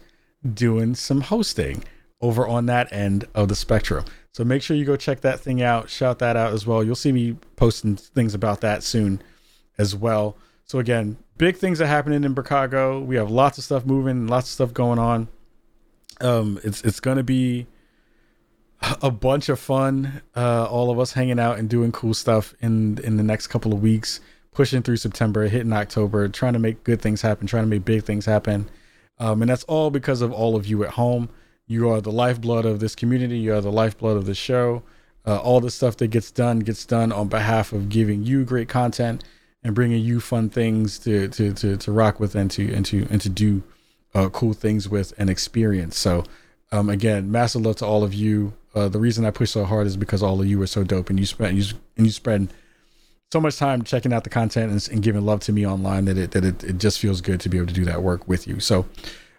[0.54, 1.84] doing some hosting
[2.20, 4.04] over on that end of the spectrum.
[4.32, 5.90] So make sure you go check that thing out.
[5.90, 6.84] Shout that out as well.
[6.84, 9.22] You'll see me posting things about that soon
[9.80, 10.36] as well.
[10.66, 13.04] So again, big things are happening in Bricago.
[13.04, 15.28] We have lots of stuff moving, lots of stuff going on.
[16.20, 17.66] Um, it's it's gonna be
[19.02, 20.22] a bunch of fun.
[20.36, 23.72] Uh, all of us hanging out and doing cool stuff in in the next couple
[23.72, 24.20] of weeks,
[24.52, 28.04] pushing through September, hitting October, trying to make good things happen, trying to make big
[28.04, 28.68] things happen.
[29.18, 31.30] Um, and that's all because of all of you at home.
[31.66, 33.38] You are the lifeblood of this community.
[33.38, 34.82] You are the lifeblood of the show.
[35.26, 38.68] Uh, all the stuff that gets done gets done on behalf of giving you great
[38.68, 39.22] content
[39.62, 43.06] and bringing you fun things to to to, to rock with and to and to
[43.10, 43.62] and to do
[44.14, 45.98] uh, cool things with and experience.
[45.98, 46.24] So
[46.72, 48.52] um, again, massive love to all of you.
[48.74, 51.10] Uh, the reason I push so hard is because all of you are so dope
[51.10, 52.52] and you spend you and you spend
[53.32, 56.18] so much time checking out the content and, and, giving love to me online that
[56.18, 58.46] it that it, it just feels good to be able to do that work with
[58.46, 58.60] you.
[58.60, 58.86] So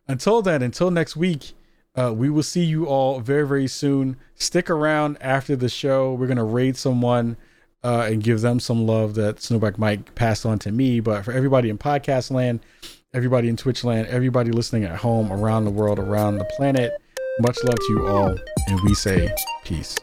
[0.07, 1.53] until then, until next week,
[1.95, 4.17] uh, we will see you all very very soon.
[4.35, 6.13] Stick around after the show.
[6.13, 7.37] We're gonna raid someone.
[7.83, 10.99] Uh, and give them some love that Snowbike Mike passed on to me.
[10.99, 12.59] But for everybody in podcast land,
[13.11, 16.91] everybody in Twitch land, everybody listening at home, around the world, around the planet,
[17.39, 18.37] much love to you all,
[18.67, 19.33] and we say
[19.63, 19.97] peace.